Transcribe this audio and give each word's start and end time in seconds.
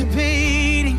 anticipating, 0.00 0.98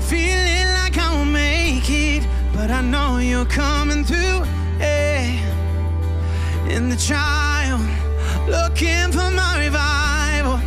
feeling 0.00 0.66
like 0.74 0.98
I 0.98 1.14
won't 1.14 1.30
make 1.30 1.88
it, 1.88 2.26
but 2.52 2.68
I 2.70 2.80
know 2.80 3.18
you're 3.18 3.44
coming 3.44 4.02
through. 4.04 4.42
Yeah. 4.80 5.38
In 6.68 6.88
the 6.88 6.96
trial, 6.96 7.78
looking 8.48 9.12
for 9.12 9.30
my 9.30 9.64
revival, 9.64 10.58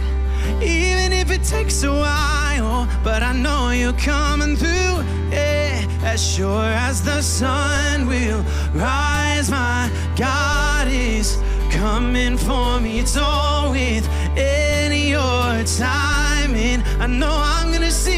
even 0.64 1.12
if 1.12 1.30
it 1.30 1.44
takes 1.44 1.84
a 1.84 1.92
while, 1.92 2.88
but 3.04 3.22
I 3.22 3.34
know 3.34 3.72
you're 3.72 3.92
coming 3.94 4.56
through. 4.56 5.04
Yeah. 5.32 5.86
As 6.04 6.26
sure 6.26 6.72
as 6.88 7.04
the 7.04 7.22
sun 7.22 8.08
will 8.08 8.44
rise, 8.74 9.50
my 9.52 9.92
God 10.16 10.88
is 10.88 11.38
coming 11.70 12.38
for 12.38 12.80
me. 12.80 13.00
It's 13.00 13.18
all 13.18 13.72
within 13.72 14.94
your 14.94 15.66
I 16.60 17.06
know 17.06 17.30
I'm 17.32 17.72
gonna 17.72 17.92
see 17.92 18.17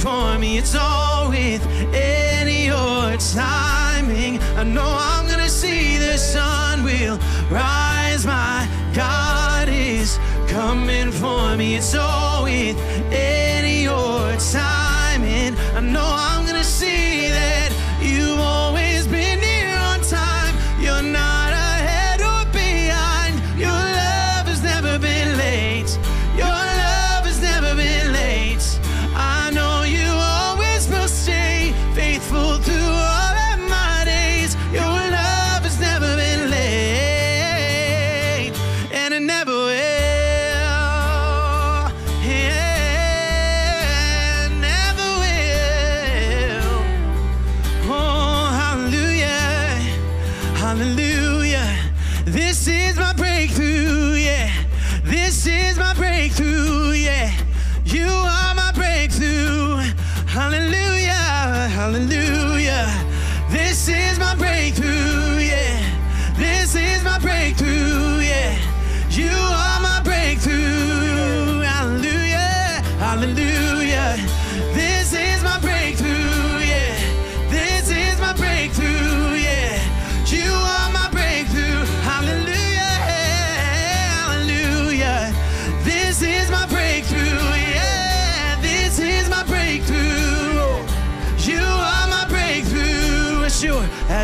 for 0.00 0.38
me. 0.38 0.56
It's 0.56 0.74
all 0.74 1.28
within 1.28 2.48
your 2.48 3.16
timing. 3.18 4.38
I 4.56 4.64
know 4.64 4.96
I'm 4.98 5.26
gonna 5.28 5.48
see 5.48 5.98
the 5.98 6.16
sun 6.16 6.82
will 6.82 7.18
rise, 7.50 8.24
my 8.24 8.66
God 8.94 9.68
is 9.68 10.18
coming 10.48 11.12
for 11.12 11.54
me. 11.56 11.76
It's 11.76 11.94
all 11.94 12.44
within 12.44 13.82
your 13.82 14.36
timing. 14.52 15.54
I 15.76 15.80
know 15.80 16.06
I'm 16.06 16.39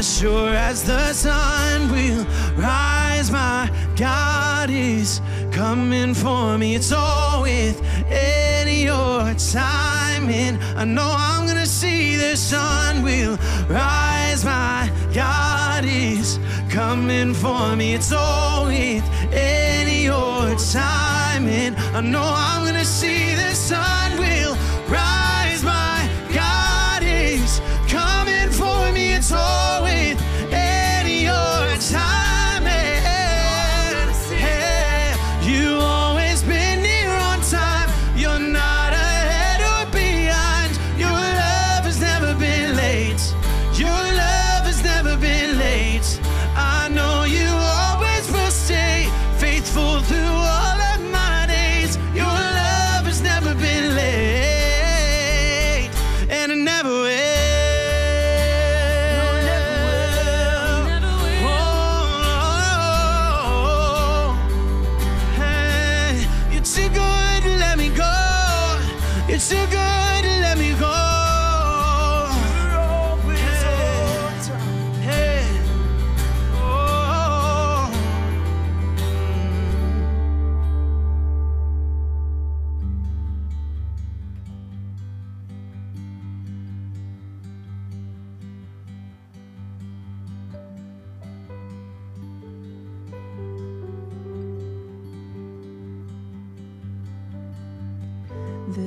sure 0.07 0.51
as 0.51 0.85
the 0.85 1.13
sun 1.13 1.91
will 1.91 2.25
rise, 2.57 3.31
my 3.31 3.69
God 3.97 4.71
is 4.71 5.21
coming 5.51 6.15
for 6.15 6.57
me. 6.57 6.77
It's 6.77 6.93
all 6.93 7.43
within 7.43 8.69
your 8.69 9.35
timing. 9.35 10.59
I 10.77 10.85
know 10.85 11.13
I'm 11.19 11.47
gonna 11.47 11.67
see 11.67 12.17
the 12.17 12.37
sun 12.37 13.03
will 13.03 13.37
rise. 13.69 14.45
My 14.45 14.91
God 15.13 15.85
is 15.85 16.39
coming 16.71 17.35
for 17.35 17.75
me. 17.75 17.95
It's 17.95 18.13
all 18.13 18.67
within 18.67 19.89
your 20.05 20.55
timing. 20.73 21.75
I 21.95 22.01
know 22.01 22.23
I'm 22.23 22.65
gonna 22.65 22.85
see 22.85 23.35
the 23.35 23.55
sun 23.55 24.19
will 24.19 24.36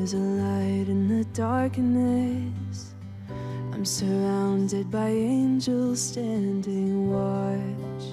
There's 0.09 0.23
a 0.23 0.25
light 0.25 0.89
in 0.89 1.07
the 1.07 1.23
darkness. 1.35 2.95
I'm 3.71 3.85
surrounded 3.85 4.89
by 4.89 5.09
angels 5.09 6.01
standing 6.01 7.11
watch. 7.11 8.05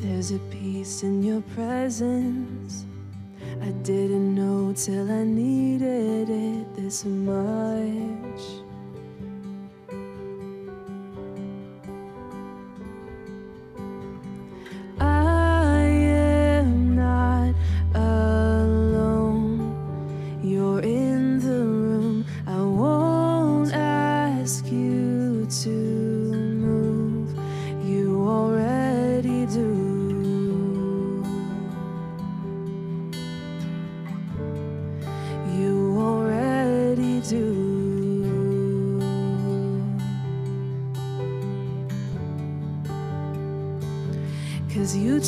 There's 0.00 0.32
a 0.32 0.38
peace 0.50 1.02
in 1.04 1.22
your 1.22 1.40
presence. 1.54 2.84
I 3.62 3.70
didn't 3.82 4.34
know 4.34 4.74
till 4.74 5.10
I 5.10 5.24
needed 5.24 6.28
it 6.28 6.76
this 6.76 7.06
much. 7.06 8.25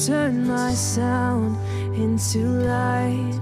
Turn 0.08 0.46
my 0.46 0.72
sound 0.72 1.54
into 1.94 2.38
light 2.38 3.38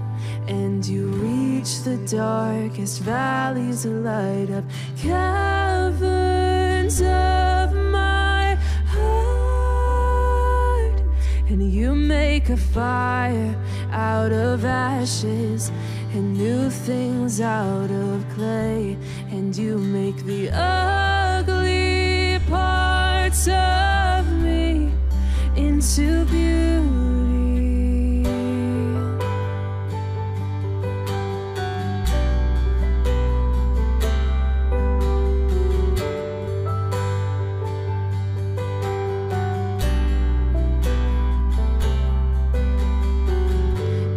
and 0.49 0.85
you 0.85 1.07
reach 1.07 1.83
the 1.83 1.95
darkest 2.05 2.99
valleys 3.03 3.85
and 3.85 4.03
light 4.03 4.51
up 4.51 4.65
caverns 4.97 6.99
of 6.99 7.73
my 7.73 8.55
heart. 8.85 8.99
And 11.47 11.71
you 11.71 11.95
make 11.95 12.49
a 12.49 12.57
fire 12.57 13.55
out 13.93 14.33
of 14.33 14.65
ashes 14.65 15.71
and 16.11 16.37
new 16.37 16.69
things 16.69 17.39
out 17.39 17.89
of 17.89 18.25
clay 18.35 18.97
and 19.31 19.55
you 19.55 19.77
make 19.77 20.17
the 20.25 20.49
ugly 20.51 22.39
parts 22.49 23.47
of 23.47 24.06
into 25.97 26.25
beauty. 26.25 28.23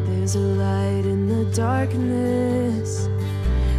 There's 0.06 0.35
a 0.35 0.38
light 0.38 1.06
in 1.06 1.29
the 1.29 1.44
darkness. 1.55 3.09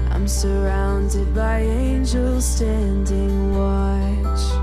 I'm 0.09 0.27
surrounded 0.27 1.33
by 1.35 1.59
angels 1.59 2.45
standing 2.45 3.55
watch 3.55 4.60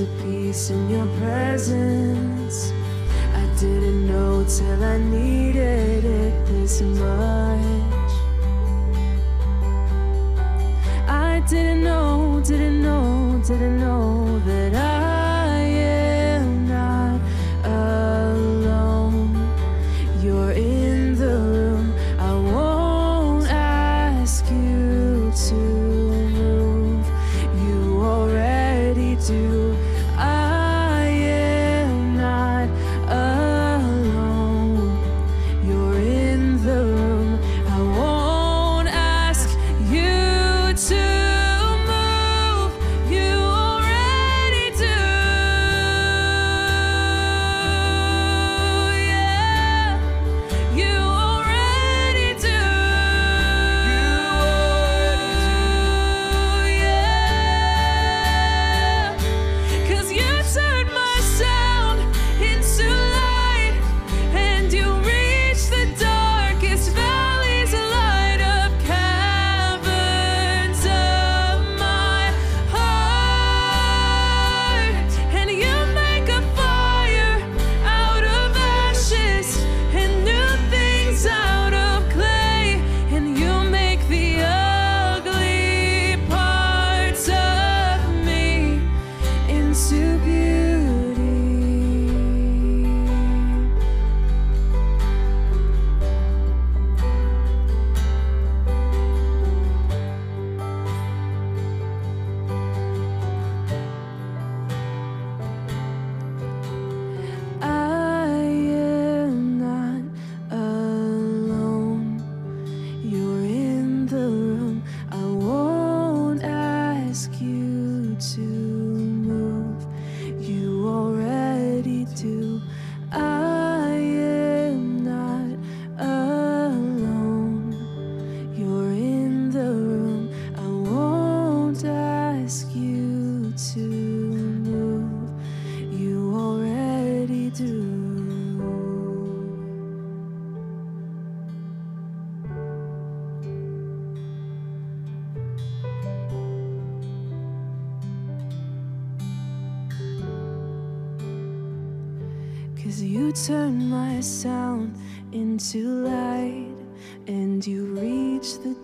a 0.00 0.06
peace 0.22 0.70
in 0.70 0.90
your 0.90 1.06
presence. 1.18 2.72
I 3.34 3.44
didn't 3.58 4.06
know 4.06 4.44
till 4.44 4.84
I 4.84 4.98
needed 4.98 6.04
it 6.04 6.46
this 6.46 6.80
much. 6.82 7.77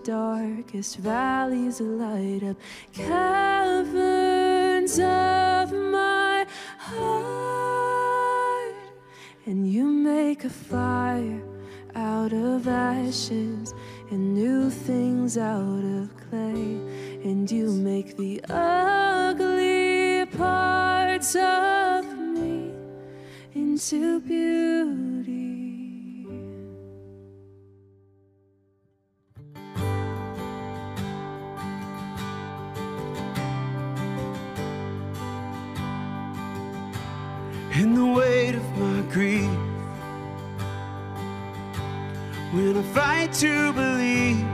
Darkest 0.05 0.99
valleys 0.99 1.81
light 1.81 2.43
up 2.43 2.57
caverns 2.93 3.89
of 4.99 5.73
my 5.73 6.47
heart 6.77 7.15
and 9.47 9.67
you 9.67 9.87
make 9.87 10.45
a 10.45 10.51
fire 10.51 11.43
out 11.95 12.35
of 12.35 12.69
ashes 12.69 13.73
and 14.11 14.35
new 14.35 14.69
things 14.69 15.39
out 15.39 15.85
of 15.99 16.15
clay 16.29 16.79
and 17.25 17.51
you 17.51 17.73
make 17.73 18.15
the 18.19 18.43
ugly 18.51 20.27
parts 20.37 21.35
of 21.35 22.05
me 22.19 22.75
into 23.55 24.21
beauty. 24.21 25.14
To 43.35 43.73
believe 43.73 44.47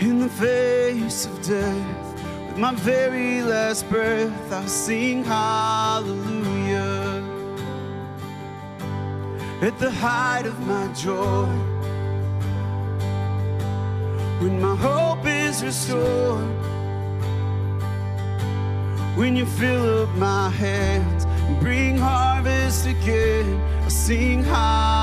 in 0.00 0.18
the 0.18 0.28
face 0.28 1.26
of 1.26 1.42
death, 1.42 2.22
with 2.48 2.56
my 2.56 2.74
very 2.74 3.42
last 3.42 3.86
breath, 3.90 4.52
I'll 4.52 4.66
sing 4.66 5.24
hallelujah. 5.24 7.22
At 9.60 9.78
the 9.78 9.90
height 9.90 10.46
of 10.46 10.58
my 10.66 10.86
joy, 10.94 11.44
when 14.40 14.58
my 14.58 14.74
hope 14.76 15.26
is 15.26 15.62
restored. 15.62 16.48
When 19.16 19.36
you 19.36 19.44
fill 19.44 20.04
up 20.04 20.08
my 20.16 20.48
hands 20.48 21.24
and 21.24 21.60
bring 21.60 21.98
harvest 21.98 22.86
again, 22.86 23.60
I 23.84 23.88
sing 23.88 24.42
hallelujah. 24.42 24.99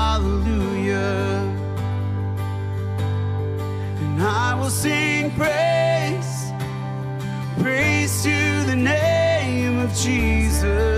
Jesus. 9.98 10.97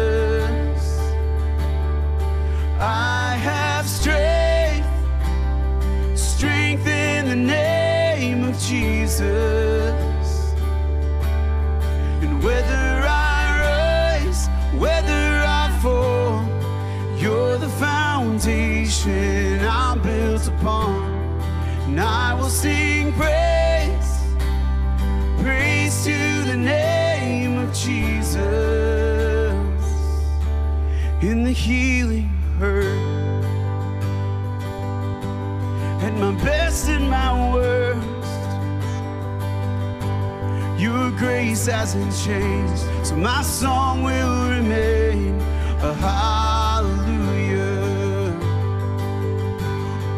Grace 41.60 41.76
hasn't 41.76 42.16
changed, 42.24 42.84
so 43.06 43.14
my 43.16 43.42
song 43.42 44.02
will 44.02 44.48
remain 44.48 45.38
a 45.82 45.92
hallelujah. 45.92 47.18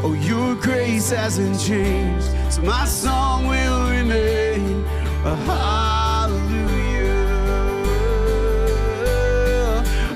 Oh, 0.04 0.12
your 0.20 0.54
grace 0.54 1.10
hasn't 1.10 1.58
changed, 1.58 2.30
so 2.48 2.62
my 2.62 2.84
song 2.84 3.48
will 3.48 3.90
remain 3.90 4.84
a 5.24 5.34
hallelujah. 5.34 6.44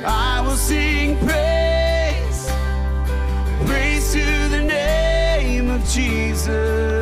I 0.06 0.40
will 0.46 0.56
sing 0.56 1.16
praise, 1.26 2.48
praise 3.66 4.12
to 4.12 4.48
the 4.48 4.62
name 4.62 5.70
of 5.70 5.84
Jesus. 5.88 6.95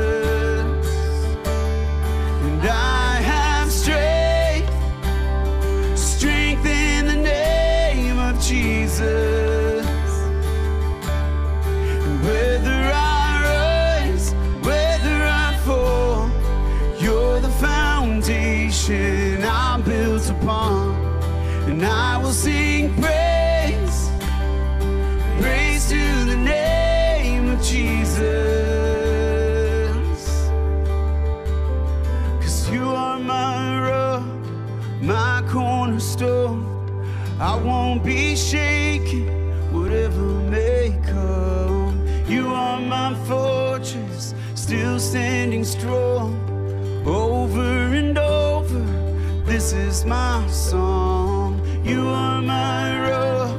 This 49.64 49.73
is 49.73 50.04
my 50.04 50.47
song. 50.49 51.59
You 51.83 52.06
are 52.09 52.42
my 52.42 53.09
rock, 53.09 53.59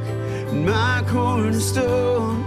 my 0.54 1.04
cornerstone. 1.08 2.44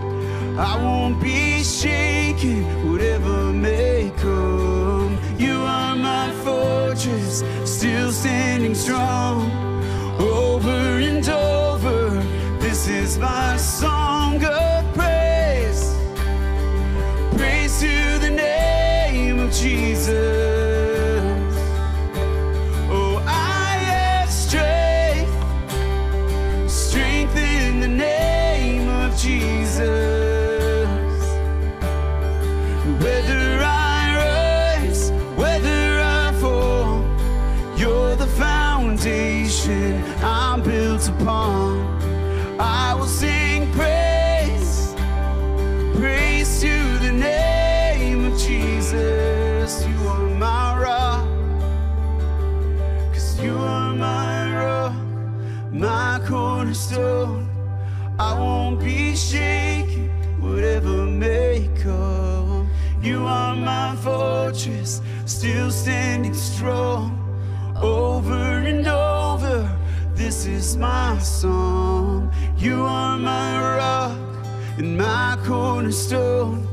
I 0.57 0.81
won't 0.81 1.21
be 1.21 1.65
shaken, 1.65 2.62
whatever 2.88 3.53
may 3.53 4.12
come. 4.17 5.19
You 5.38 5.57
are 5.62 5.97
my 5.97 6.31
fortress, 6.45 7.43
still 7.65 8.12
standing 8.12 8.77
strong. 8.77 9.50
Over 10.21 10.79
and 11.11 11.29
over, 11.29 12.11
this 12.61 12.87
is 12.87 13.19
my 13.19 13.57
song 13.57 14.37
of 14.45 14.77
cornerstone. 56.68 57.48
I 58.18 58.38
won't 58.38 58.78
be 58.80 59.16
shaken, 59.16 60.10
whatever 60.38 61.06
may 61.06 61.70
come. 61.82 62.68
You 63.00 63.25
are 63.25 63.56
my 63.56 63.96
fortress, 63.96 65.00
still 65.25 65.70
standing 65.70 66.34
strong. 66.34 67.14
Over 67.80 68.34
and 68.34 68.87
over, 68.87 69.66
this 70.14 70.44
is 70.44 70.76
my 70.76 71.18
song. 71.18 72.30
You 72.58 72.82
are 72.82 73.16
my 73.16 73.76
rock 73.78 74.46
and 74.76 74.98
my 74.98 75.38
cornerstone. 75.46 76.66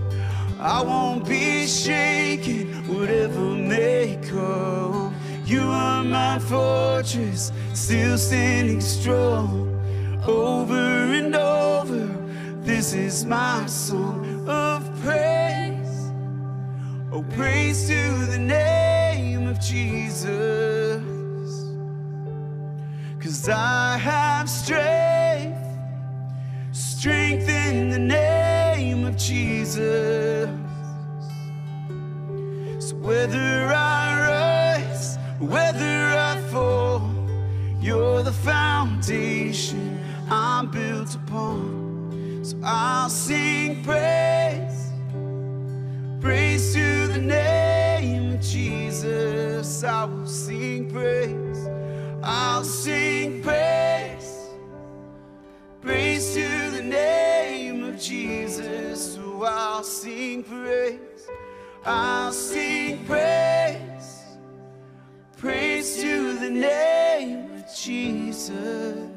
I 0.59 0.81
won't 0.81 1.25
be 1.25 1.67
shaken, 1.67 2.67
whatever 2.93 3.39
may 3.39 4.19
come. 4.27 5.15
You 5.45 5.61
are 5.61 6.03
my 6.03 6.39
fortress, 6.39 7.53
still 7.73 8.17
standing 8.17 8.81
strong. 8.81 9.75
Over 10.27 10.74
and 10.74 11.36
over, 11.36 12.08
this 12.63 12.94
is 12.94 13.25
my 13.25 13.63
song 13.67 14.50
of 14.50 14.82
praise. 15.03 16.12
Oh, 17.12 17.24
praise 17.36 17.88
to 17.88 18.25
the 18.32 18.39
name 18.39 19.46
of 19.46 19.62
Jesus. 19.62 21.03
Cause 23.20 23.50
I 23.50 23.98
have 23.98 24.50
strength, 24.50 25.63
strength 26.72 27.48
in 27.48 27.91
the 27.91 28.00
name 28.00 29.05
of 29.05 29.15
Jesus. 29.17 30.50
So 32.79 32.96
whether 32.96 33.67
I 33.67 34.82
rise, 34.88 35.20
whether 35.38 36.17
I 36.17 36.41
fall, 36.50 37.13
you're 37.79 38.24
the 38.24 38.34
foundation 38.34 39.96
I'm 40.29 40.72
built 40.72 41.15
upon. 41.15 42.39
So 42.44 42.58
I'll 42.63 43.10
sing 43.10 43.84
praise, 43.84 44.91
praise 46.22 46.74
to 46.74 47.08
the 47.08 47.20
name 47.20 48.34
of 48.34 48.41
Jesus. 48.41 49.84
I 49.84 50.05
will 50.05 50.27
sing 50.27 50.91
praise, 50.91 51.67
I'll 52.24 52.63
sing 52.63 53.41
praise, 53.41 54.50
praise 55.82 56.34
to 56.34 56.72
the 56.72 56.84
name 56.84 57.84
of 57.84 58.00
Jesus. 58.00 59.15
So 59.15 59.44
I'll 59.44 59.84
sing 59.84 60.44
praise, 60.44 61.27
I'll 61.86 62.32
sing 62.32 63.05
praise, 63.05 64.22
praise 65.38 65.98
to 66.01 66.34
the 66.38 66.50
name 66.50 67.53
of 67.53 67.75
Jesus. 67.75 69.14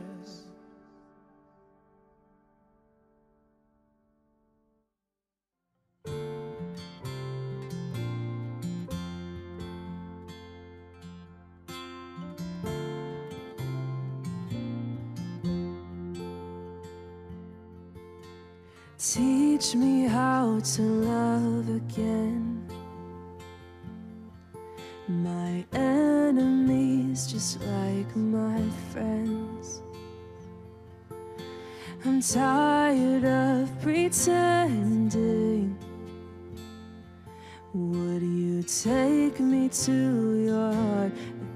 Take 38.68 39.40
me 39.40 39.66
to 39.70 40.44
your 40.44 40.72
heart 40.72 41.12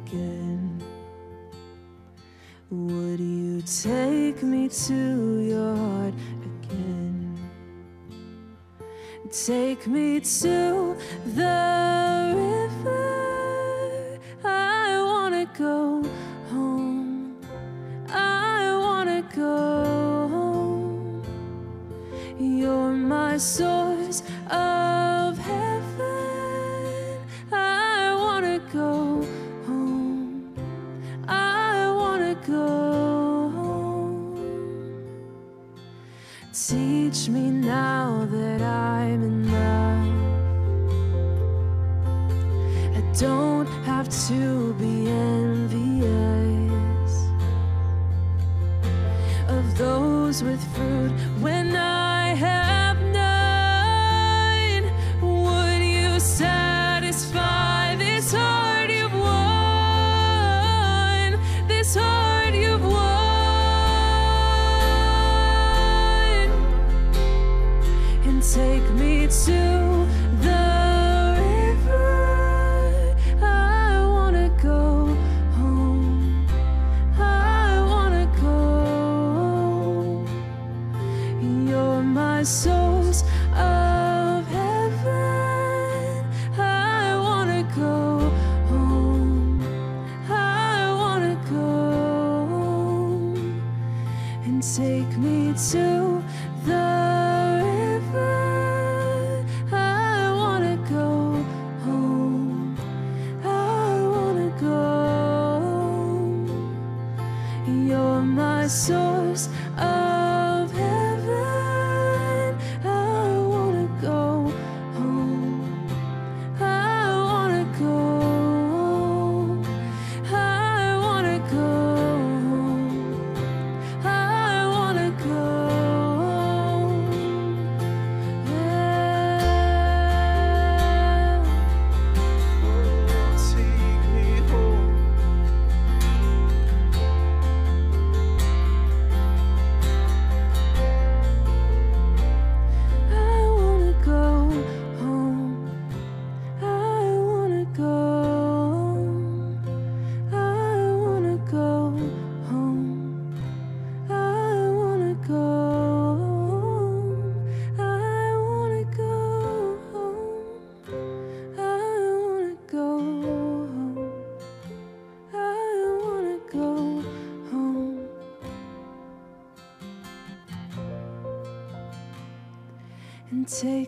again? 0.07 0.83
Would 2.71 3.21
you 3.21 3.61
take 3.61 4.43
me 4.43 4.71
to 4.71 5.41
your 5.41 5.77
heart 5.77 6.15
again? 6.65 7.39
Take 9.31 9.87
me 9.87 10.21
to 10.21 10.97
the 11.37 12.33
river. 12.35 14.19
I 14.43 14.97
wanna 15.05 15.47
go 15.59 16.03
home. 16.49 17.37
I 18.09 18.75
wanna 18.81 19.23
go 19.37 20.29
home. 20.29 21.23
You're 22.39 22.93
my 22.93 23.37
source 23.37 23.72
Teach 37.13 37.29
me 37.29 37.51
now 37.51 38.27
that 38.31 38.63
I'm 38.63 39.23
enough. 39.23 40.09
I 42.97 43.03
don't 43.21 43.67
have 43.85 44.09
to 44.29 44.62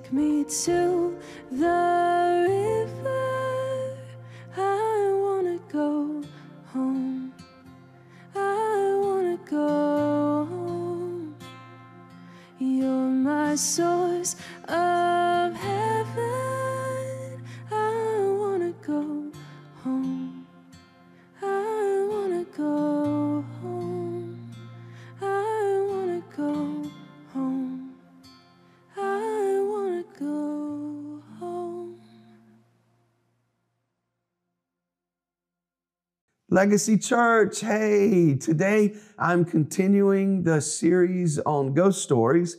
take 0.05 0.13
me 0.13 0.45
to 0.45 1.17
the 1.51 2.47
river. 2.49 3.97
I 4.57 5.13
wanna 5.15 5.59
go 5.73 6.23
home. 6.67 7.33
I 8.35 8.99
wanna 9.01 9.39
go 9.51 10.47
home. 10.51 11.35
You're 12.59 13.11
my 13.31 13.55
source 13.55 14.04
Legacy 36.55 36.97
Church, 36.97 37.63
hey, 37.63 38.37
today 38.37 38.95
I'm 39.19 39.45
continuing 39.45 40.45
the 40.45 40.61
series 40.61 41.41
on 41.41 41.75
ghost 41.75 42.01
stories. 42.01 42.59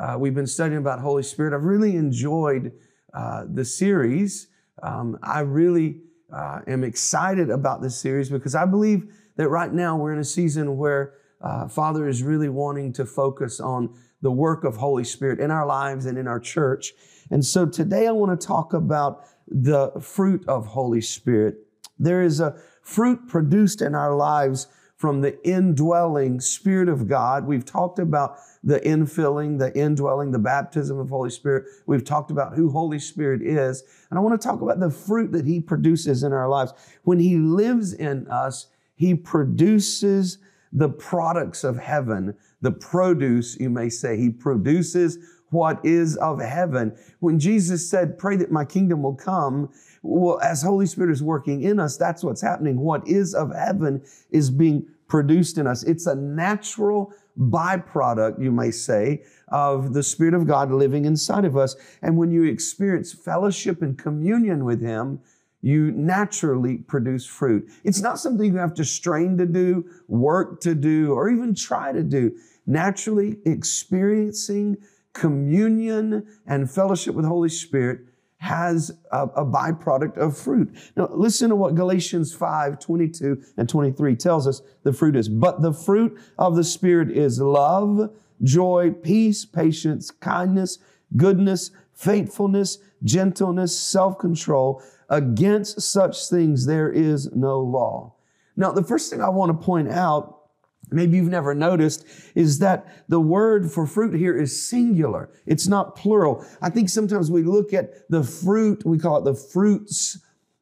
Uh, 0.00 0.16
we've 0.18 0.34
been 0.34 0.46
studying 0.46 0.78
about 0.78 0.98
Holy 0.98 1.22
Spirit. 1.22 1.54
I've 1.54 1.64
really 1.64 1.94
enjoyed 1.96 2.72
uh, 3.12 3.44
the 3.52 3.62
series. 3.62 4.48
Um, 4.82 5.18
I 5.22 5.40
really 5.40 6.00
uh, 6.34 6.60
am 6.66 6.84
excited 6.84 7.50
about 7.50 7.82
this 7.82 8.00
series 8.00 8.30
because 8.30 8.54
I 8.54 8.64
believe 8.64 9.14
that 9.36 9.50
right 9.50 9.74
now 9.74 9.94
we're 9.98 10.14
in 10.14 10.20
a 10.20 10.24
season 10.24 10.78
where 10.78 11.12
uh, 11.42 11.68
Father 11.68 12.08
is 12.08 12.22
really 12.22 12.48
wanting 12.48 12.94
to 12.94 13.04
focus 13.04 13.60
on 13.60 13.94
the 14.22 14.32
work 14.32 14.64
of 14.64 14.76
Holy 14.76 15.04
Spirit 15.04 15.38
in 15.38 15.50
our 15.50 15.66
lives 15.66 16.06
and 16.06 16.16
in 16.16 16.26
our 16.26 16.40
church. 16.40 16.94
And 17.30 17.44
so 17.44 17.66
today 17.66 18.06
I 18.06 18.12
want 18.12 18.40
to 18.40 18.46
talk 18.46 18.72
about 18.72 19.26
the 19.46 19.90
fruit 20.00 20.48
of 20.48 20.64
Holy 20.64 21.02
Spirit. 21.02 21.56
There 21.98 22.22
is 22.22 22.40
a 22.40 22.56
fruit 22.84 23.26
produced 23.26 23.82
in 23.82 23.94
our 23.94 24.14
lives 24.14 24.68
from 24.96 25.20
the 25.20 25.46
indwelling 25.46 26.40
Spirit 26.40 26.88
of 26.88 27.08
God. 27.08 27.46
We've 27.46 27.64
talked 27.64 27.98
about 27.98 28.38
the 28.62 28.80
infilling, 28.80 29.58
the 29.58 29.76
indwelling, 29.76 30.30
the 30.30 30.38
baptism 30.38 30.98
of 30.98 31.08
Holy 31.08 31.30
Spirit. 31.30 31.64
We've 31.86 32.04
talked 32.04 32.30
about 32.30 32.54
who 32.54 32.70
Holy 32.70 32.98
Spirit 32.98 33.42
is. 33.42 33.82
And 34.08 34.18
I 34.18 34.22
want 34.22 34.40
to 34.40 34.48
talk 34.48 34.62
about 34.62 34.80
the 34.80 34.90
fruit 34.90 35.32
that 35.32 35.44
He 35.44 35.60
produces 35.60 36.22
in 36.22 36.32
our 36.32 36.48
lives. 36.48 36.72
When 37.02 37.18
He 37.18 37.36
lives 37.36 37.92
in 37.92 38.26
us, 38.28 38.68
He 38.94 39.14
produces 39.14 40.38
the 40.72 40.88
products 40.88 41.64
of 41.64 41.78
heaven, 41.78 42.34
the 42.60 42.72
produce, 42.72 43.58
you 43.58 43.70
may 43.70 43.88
say. 43.88 44.16
He 44.16 44.30
produces 44.30 45.18
what 45.50 45.84
is 45.84 46.16
of 46.16 46.40
heaven. 46.40 46.96
When 47.20 47.38
Jesus 47.38 47.88
said, 47.88 48.18
Pray 48.18 48.36
that 48.36 48.50
my 48.50 48.64
kingdom 48.64 49.02
will 49.02 49.14
come, 49.14 49.70
well, 50.04 50.38
as 50.40 50.62
Holy 50.62 50.84
Spirit 50.84 51.10
is 51.10 51.22
working 51.22 51.62
in 51.62 51.80
us, 51.80 51.96
that's 51.96 52.22
what's 52.22 52.42
happening. 52.42 52.78
What 52.78 53.08
is 53.08 53.34
of 53.34 53.54
heaven 53.54 54.02
is 54.30 54.50
being 54.50 54.86
produced 55.08 55.56
in 55.56 55.66
us. 55.66 55.82
It's 55.82 56.06
a 56.06 56.14
natural 56.14 57.12
byproduct, 57.38 58.40
you 58.42 58.52
may 58.52 58.70
say, 58.70 59.24
of 59.48 59.94
the 59.94 60.02
Spirit 60.02 60.34
of 60.34 60.46
God 60.46 60.70
living 60.70 61.06
inside 61.06 61.46
of 61.46 61.56
us. 61.56 61.74
And 62.02 62.18
when 62.18 62.30
you 62.30 62.44
experience 62.44 63.14
fellowship 63.14 63.80
and 63.80 63.96
communion 63.96 64.64
with 64.64 64.82
Him, 64.82 65.20
you 65.62 65.90
naturally 65.92 66.76
produce 66.76 67.24
fruit. 67.24 67.70
It's 67.82 68.02
not 68.02 68.18
something 68.18 68.52
you 68.52 68.58
have 68.58 68.74
to 68.74 68.84
strain 68.84 69.38
to 69.38 69.46
do, 69.46 69.86
work 70.06 70.60
to 70.60 70.74
do, 70.74 71.14
or 71.14 71.30
even 71.30 71.54
try 71.54 71.92
to 71.92 72.02
do. 72.02 72.36
Naturally 72.66 73.38
experiencing 73.46 74.76
communion 75.14 76.26
and 76.46 76.70
fellowship 76.70 77.14
with 77.14 77.24
Holy 77.24 77.48
Spirit 77.48 78.00
has 78.44 78.92
a, 79.10 79.22
a, 79.22 79.44
byproduct 79.46 80.18
of 80.18 80.36
fruit. 80.36 80.70
Now, 80.96 81.08
listen 81.10 81.48
to 81.48 81.56
what 81.56 81.74
Galatians 81.74 82.34
5 82.34 82.78
22 82.78 83.42
and 83.56 83.66
23 83.66 84.16
tells 84.16 84.46
us 84.46 84.60
the 84.82 84.92
fruit 84.92 85.16
is. 85.16 85.30
But 85.30 85.62
the 85.62 85.72
fruit 85.72 86.20
of 86.38 86.54
the 86.54 86.62
Spirit 86.62 87.10
is 87.10 87.40
love, 87.40 88.10
joy, 88.42 88.90
peace, 88.90 89.46
patience, 89.46 90.10
kindness, 90.10 90.78
goodness, 91.16 91.70
faithfulness, 91.94 92.80
gentleness, 93.02 93.78
self 93.78 94.18
control. 94.18 94.82
Against 95.08 95.80
such 95.80 96.28
things 96.28 96.66
there 96.66 96.90
is 96.90 97.32
no 97.34 97.60
law. 97.60 98.12
Now, 98.56 98.72
the 98.72 98.84
first 98.84 99.10
thing 99.10 99.22
I 99.22 99.30
want 99.30 99.58
to 99.58 99.66
point 99.66 99.88
out 99.88 100.43
maybe 100.90 101.16
you've 101.16 101.28
never 101.28 101.54
noticed, 101.54 102.06
is 102.34 102.58
that 102.60 103.04
the 103.08 103.20
word 103.20 103.70
for 103.70 103.86
fruit 103.86 104.14
here 104.14 104.36
is 104.36 104.68
singular. 104.68 105.30
It's 105.46 105.66
not 105.66 105.96
plural. 105.96 106.44
I 106.60 106.70
think 106.70 106.88
sometimes 106.88 107.30
we 107.30 107.42
look 107.42 107.72
at 107.72 108.08
the 108.08 108.22
fruit, 108.22 108.84
we 108.84 108.98
call 108.98 109.18
it 109.18 109.24
the 109.24 109.34
fruits 109.34 110.18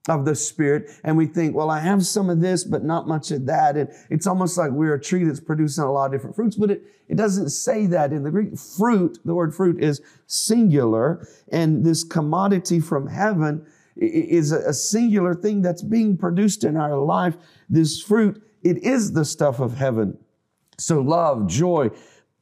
of 0.09 0.25
the 0.25 0.35
Spirit, 0.35 0.91
and 1.05 1.17
we 1.17 1.27
think, 1.27 1.55
well, 1.55 1.71
I 1.71 1.79
have 1.79 2.05
some 2.05 2.29
of 2.29 2.41
this, 2.41 2.65
but 2.65 2.83
not 2.83 3.07
much 3.07 3.31
of 3.31 3.47
that. 3.47 3.77
And 3.77 3.89
it's 4.11 4.27
almost 4.27 4.59
like 4.59 4.73
we're 4.73 4.95
a 4.95 5.01
tree 5.01 5.23
that's 5.25 5.39
producing 5.39 5.85
a 5.85 5.93
lot 5.93 6.07
of 6.07 6.13
different 6.13 6.35
fruits, 6.35 6.57
but 6.57 6.73
it, 6.73 6.83
it 7.09 7.17
doesn't 7.17 7.51
say 7.51 7.87
that 7.87 8.13
in 8.13 8.25
the 8.25 8.31
Greek. 8.31 8.59
Fruit, 8.59 9.19
the 9.25 9.35
word 9.35 9.55
fruit 9.55 9.83
is 9.83 10.01
singular, 10.27 11.29
and 11.53 11.85
this 11.85 12.03
commodity 12.03 12.81
from 12.81 13.07
heaven 13.07 13.65
is 13.97 14.51
a 14.51 14.73
singular 14.73 15.35
thing 15.35 15.63
that's 15.63 15.83
being 15.83 16.17
produced 16.17 16.65
in 16.65 16.77
our 16.77 16.97
life. 16.97 17.37
This 17.69 18.03
fruit 18.03 18.43
it 18.63 18.83
is 18.85 19.13
the 19.13 19.25
stuff 19.25 19.61
of 19.61 19.77
heaven. 19.77 20.19
So 20.79 21.01
love, 21.01 21.47
joy, 21.47 21.91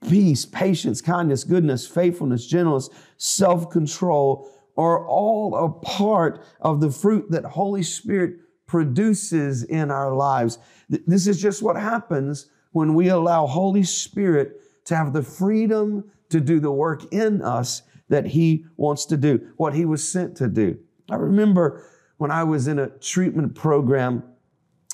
peace, 0.09 0.47
patience, 0.47 1.01
kindness, 1.01 1.45
goodness, 1.45 1.87
faithfulness, 1.87 2.47
gentleness, 2.47 2.91
self-control 3.17 4.51
are 4.77 5.07
all 5.07 5.55
a 5.57 5.69
part 5.85 6.43
of 6.61 6.81
the 6.81 6.91
fruit 6.91 7.31
that 7.31 7.45
Holy 7.45 7.83
Spirit 7.83 8.37
produces 8.67 9.65
in 9.65 9.91
our 9.91 10.15
lives. 10.15 10.59
This 10.89 11.27
is 11.27 11.41
just 11.41 11.63
what 11.63 11.77
happens 11.77 12.49
when 12.73 12.95
we 12.95 13.09
allow 13.09 13.47
Holy 13.47 13.83
Spirit 13.83 14.61
to 14.87 14.97
have 14.97 15.13
the 15.13 15.23
freedom 15.23 16.11
to 16.31 16.41
do 16.41 16.61
the 16.61 16.71
work 16.71 17.13
in 17.13 17.43
us 17.43 17.83
that 18.09 18.27
He 18.27 18.65
wants 18.77 19.05
to 19.07 19.17
do, 19.17 19.53
what 19.57 19.75
He 19.75 19.85
was 19.85 20.07
sent 20.07 20.37
to 20.37 20.49
do. 20.49 20.79
I 21.11 21.17
remember 21.17 21.85
when 22.19 22.31
I 22.31 22.45
was 22.45 22.69
in 22.69 22.79
a 22.79 22.89
treatment 22.89 23.55
program 23.55 24.23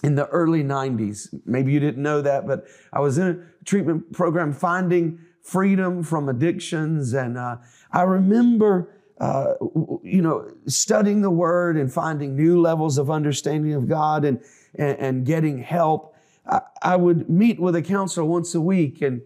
in 0.02 0.14
the 0.14 0.26
early 0.26 0.62
90s. 0.62 1.35
Maybe 1.44 1.72
you 1.72 1.80
didn't 1.80 2.02
know 2.02 2.20
that, 2.22 2.46
but 2.46 2.66
I 2.92 3.00
was 3.00 3.18
in 3.18 3.26
a 3.26 3.64
treatment 3.64 4.12
program 4.12 4.52
finding 4.52 5.18
freedom 5.42 6.02
from 6.02 6.28
addictions. 6.28 7.14
And 7.14 7.38
uh, 7.38 7.56
I 7.92 8.02
remember, 8.02 8.90
uh, 9.20 9.54
you 10.02 10.20
know, 10.20 10.50
studying 10.66 11.22
the 11.22 11.30
word 11.30 11.76
and 11.76 11.92
finding 11.92 12.37
new 12.37 12.61
levels 12.61 12.98
of 12.98 13.11
understanding 13.11 13.72
of 13.74 13.88
God 13.88 14.24
and, 14.24 14.40
and, 14.74 14.98
and 14.98 15.26
getting 15.26 15.59
help. 15.59 16.14
I, 16.46 16.61
I, 16.82 16.96
would 16.96 17.30
meet 17.30 17.59
with 17.59 17.74
a 17.74 17.82
counselor 17.82 18.26
once 18.26 18.54
a 18.54 18.61
week. 18.61 19.02
And 19.02 19.22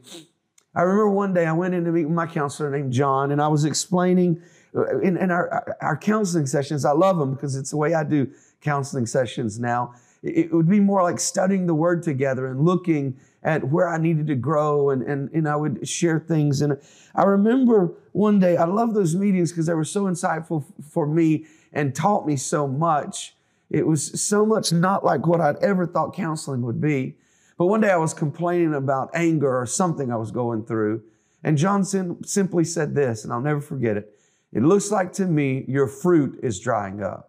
I 0.75 0.83
remember 0.83 1.11
one 1.11 1.35
day 1.35 1.47
I 1.47 1.53
went 1.53 1.75
in 1.75 1.85
to 1.85 1.91
meet 1.91 2.05
with 2.05 2.15
my 2.15 2.27
counselor 2.27 2.71
named 2.71 2.93
John, 2.93 3.33
and 3.33 3.43
I 3.43 3.49
was 3.49 3.65
explaining 3.65 4.41
uh, 4.75 5.01
in, 5.01 5.17
in 5.17 5.31
our, 5.31 5.77
our 5.83 5.97
counseling 5.97 6.47
sessions. 6.47 6.85
I 6.85 6.93
love 6.93 7.19
them 7.19 7.35
because 7.35 7.57
it's 7.57 7.71
the 7.71 7.77
way 7.77 7.93
I 7.93 8.05
do 8.05 8.31
counseling 8.61 9.07
sessions 9.07 9.59
now 9.59 9.95
it 10.23 10.53
would 10.53 10.69
be 10.69 10.81
more 10.81 11.03
like 11.03 11.19
studying 11.19 11.67
the 11.67 11.75
word 11.75 12.03
together 12.03 12.47
and 12.47 12.65
looking 12.65 13.19
at 13.43 13.65
where 13.65 13.89
I 13.89 13.97
needed 13.97 14.27
to 14.27 14.35
grow 14.35 14.91
and, 14.91 15.03
and, 15.03 15.31
and 15.31 15.49
I 15.49 15.57
would 15.57 15.89
share 15.89 16.19
things. 16.19 16.61
And 16.61 16.79
I 17.15 17.23
remember 17.23 17.95
one 18.13 18.39
day, 18.39 18.57
I 18.57 18.65
love 18.65 18.93
those 18.93 19.17
meetings 19.17 19.51
because 19.51 19.67
they 19.67 19.75
were 19.75 19.85
so 19.85 20.05
insightful 20.05 20.65
for 20.91 21.07
me 21.07 21.47
and 21.73 21.95
taught 21.95 22.27
me 22.27 22.37
so 22.37 22.69
much. 22.69 23.35
It 23.71 23.87
was 23.87 24.21
so 24.21 24.45
much 24.45 24.73
not 24.73 25.05
like 25.05 25.27
what 25.27 25.41
I'd 25.41 25.57
ever 25.57 25.87
thought 25.87 26.15
counseling 26.15 26.63
would 26.63 26.81
be. 26.81 27.17
But 27.57 27.67
one 27.67 27.81
day 27.81 27.91
I 27.91 27.97
was 27.97 28.13
complaining 28.13 28.75
about 28.75 29.11
anger 29.15 29.59
or 29.59 29.67
something 29.67 30.13
I 30.13 30.17
was 30.17 30.31
going 30.31 30.65
through. 30.65 31.03
And 31.43 31.57
John 31.57 31.85
simply 31.85 32.65
said 32.65 32.95
this, 32.95 33.25
and 33.25 33.33
I'll 33.33 33.41
never 33.41 33.61
forget 33.61 33.97
it. 33.97 34.15
It 34.53 34.63
looks 34.63 34.91
like 34.91 35.13
to 35.15 35.27
me 35.27 35.65
your 35.69 35.87
fruit 35.87 36.41
is 36.43 36.61
drying 36.61 37.03
up. 37.03 37.29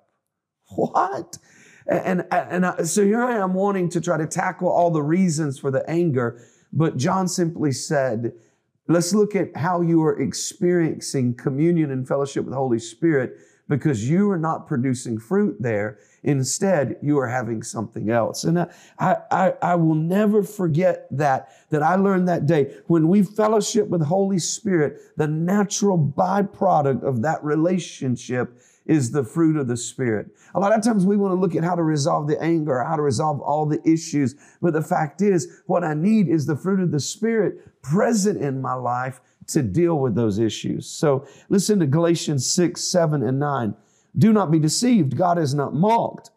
What? 0.75 1.37
And, 1.87 2.25
and, 2.31 2.87
so 2.87 3.03
here 3.03 3.23
I 3.23 3.37
am 3.37 3.53
wanting 3.53 3.89
to 3.89 4.01
try 4.01 4.17
to 4.17 4.27
tackle 4.27 4.69
all 4.69 4.91
the 4.91 5.01
reasons 5.01 5.59
for 5.59 5.71
the 5.71 5.87
anger, 5.89 6.41
but 6.71 6.97
John 6.97 7.27
simply 7.27 7.71
said, 7.71 8.33
let's 8.87 9.13
look 9.13 9.35
at 9.35 9.55
how 9.55 9.81
you 9.81 10.03
are 10.03 10.19
experiencing 10.19 11.35
communion 11.35 11.91
and 11.91 12.07
fellowship 12.07 12.45
with 12.45 12.51
the 12.51 12.57
Holy 12.57 12.79
Spirit 12.79 13.37
because 13.71 14.07
you 14.09 14.29
are 14.29 14.37
not 14.37 14.67
producing 14.67 15.17
fruit 15.17 15.55
there. 15.59 15.97
Instead, 16.23 16.97
you 17.01 17.17
are 17.17 17.27
having 17.27 17.63
something 17.63 18.09
else. 18.09 18.43
And 18.43 18.59
I, 18.59 18.67
I, 18.99 19.53
I 19.61 19.75
will 19.75 19.95
never 19.95 20.43
forget 20.43 21.07
that, 21.11 21.49
that 21.69 21.81
I 21.81 21.95
learned 21.95 22.27
that 22.27 22.45
day. 22.45 22.75
When 22.87 23.07
we 23.07 23.23
fellowship 23.23 23.87
with 23.87 24.03
Holy 24.03 24.39
Spirit, 24.39 24.99
the 25.15 25.27
natural 25.27 25.97
byproduct 25.97 27.01
of 27.01 27.21
that 27.21 27.43
relationship 27.43 28.61
is 28.85 29.11
the 29.11 29.23
fruit 29.23 29.57
of 29.57 29.67
the 29.67 29.77
Spirit. 29.77 30.27
A 30.55 30.59
lot 30.59 30.73
of 30.73 30.83
times 30.83 31.05
we 31.05 31.17
want 31.17 31.31
to 31.31 31.39
look 31.39 31.55
at 31.55 31.63
how 31.63 31.75
to 31.75 31.83
resolve 31.83 32.27
the 32.27 32.41
anger, 32.41 32.83
how 32.83 32.95
to 32.95 33.01
resolve 33.01 33.39
all 33.41 33.65
the 33.65 33.81
issues. 33.87 34.35
But 34.61 34.73
the 34.73 34.81
fact 34.81 35.21
is, 35.21 35.61
what 35.67 35.83
I 35.83 35.93
need 35.93 36.27
is 36.27 36.45
the 36.45 36.55
fruit 36.55 36.79
of 36.79 36.91
the 36.91 36.99
Spirit 36.99 37.81
present 37.81 38.41
in 38.41 38.61
my 38.61 38.73
life 38.73 39.21
to 39.47 39.61
deal 39.61 39.99
with 39.99 40.15
those 40.15 40.39
issues. 40.39 40.87
So 40.87 41.25
listen 41.49 41.79
to 41.79 41.87
Galatians 41.87 42.49
6, 42.49 42.81
7, 42.81 43.23
and 43.23 43.39
9. 43.39 43.75
Do 44.17 44.33
not 44.33 44.51
be 44.51 44.59
deceived. 44.59 45.15
God 45.15 45.37
is 45.37 45.53
not 45.53 45.73
mocked. 45.73 46.31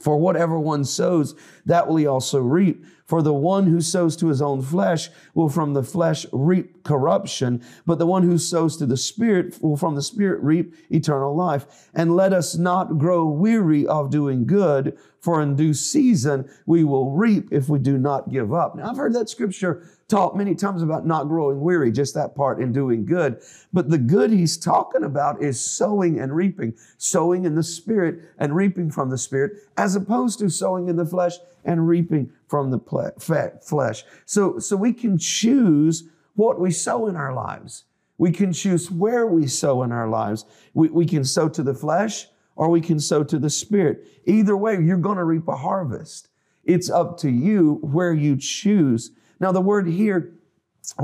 For 0.00 0.16
whatever 0.16 0.58
one 0.58 0.84
sows, 0.84 1.34
that 1.66 1.86
will 1.86 1.96
he 1.96 2.06
also 2.06 2.40
reap. 2.40 2.84
For 3.06 3.20
the 3.20 3.34
one 3.34 3.66
who 3.66 3.80
sows 3.82 4.16
to 4.16 4.28
his 4.28 4.40
own 4.40 4.62
flesh 4.62 5.10
will 5.34 5.50
from 5.50 5.74
the 5.74 5.82
flesh 5.82 6.24
reap 6.32 6.84
corruption, 6.84 7.62
but 7.84 7.98
the 7.98 8.06
one 8.06 8.22
who 8.22 8.38
sows 8.38 8.78
to 8.78 8.86
the 8.86 8.96
Spirit 8.96 9.62
will 9.62 9.76
from 9.76 9.94
the 9.94 10.02
Spirit 10.02 10.42
reap 10.42 10.74
eternal 10.90 11.36
life. 11.36 11.90
And 11.94 12.16
let 12.16 12.32
us 12.32 12.56
not 12.56 12.98
grow 12.98 13.26
weary 13.26 13.86
of 13.86 14.10
doing 14.10 14.46
good, 14.46 14.96
for 15.20 15.42
in 15.42 15.54
due 15.54 15.74
season 15.74 16.48
we 16.64 16.82
will 16.82 17.10
reap 17.10 17.48
if 17.52 17.68
we 17.68 17.78
do 17.78 17.98
not 17.98 18.30
give 18.30 18.54
up. 18.54 18.74
Now, 18.74 18.90
I've 18.90 18.96
heard 18.96 19.14
that 19.14 19.28
scripture 19.28 19.86
taught 20.08 20.36
many 20.36 20.54
times 20.54 20.82
about 20.82 21.06
not 21.06 21.28
growing 21.28 21.60
weary, 21.60 21.90
just 21.90 22.14
that 22.14 22.34
part 22.34 22.60
in 22.60 22.72
doing 22.72 23.04
good. 23.04 23.40
But 23.72 23.90
the 23.90 23.98
good 23.98 24.30
he's 24.30 24.56
talking 24.56 25.04
about 25.04 25.42
is 25.42 25.64
sowing 25.64 26.20
and 26.20 26.34
reaping, 26.34 26.74
sowing 26.98 27.44
in 27.44 27.54
the 27.54 27.62
spirit 27.62 28.20
and 28.38 28.54
reaping 28.54 28.90
from 28.90 29.10
the 29.10 29.18
spirit, 29.18 29.52
as 29.76 29.96
opposed 29.96 30.38
to 30.40 30.50
sowing 30.50 30.88
in 30.88 30.96
the 30.96 31.06
flesh 31.06 31.34
and 31.64 31.88
reaping 31.88 32.30
from 32.48 32.70
the 32.70 33.60
flesh. 33.60 34.04
So, 34.26 34.58
so 34.58 34.76
we 34.76 34.92
can 34.92 35.18
choose 35.18 36.04
what 36.34 36.60
we 36.60 36.70
sow 36.70 37.06
in 37.06 37.16
our 37.16 37.32
lives. 37.32 37.84
We 38.18 38.30
can 38.30 38.52
choose 38.52 38.90
where 38.90 39.26
we 39.26 39.46
sow 39.46 39.82
in 39.82 39.92
our 39.92 40.08
lives. 40.08 40.44
We, 40.72 40.88
we 40.88 41.06
can 41.06 41.24
sow 41.24 41.48
to 41.48 41.62
the 41.62 41.74
flesh 41.74 42.26
or 42.56 42.68
we 42.68 42.80
can 42.80 43.00
sow 43.00 43.24
to 43.24 43.38
the 43.38 43.50
spirit. 43.50 44.06
Either 44.26 44.56
way, 44.56 44.80
you're 44.80 44.96
going 44.96 45.16
to 45.16 45.24
reap 45.24 45.48
a 45.48 45.56
harvest. 45.56 46.28
It's 46.64 46.88
up 46.88 47.18
to 47.18 47.30
you 47.30 47.78
where 47.82 48.12
you 48.12 48.36
choose 48.36 49.10
now, 49.44 49.52
the 49.52 49.60
word 49.60 49.86
here, 49.86 50.32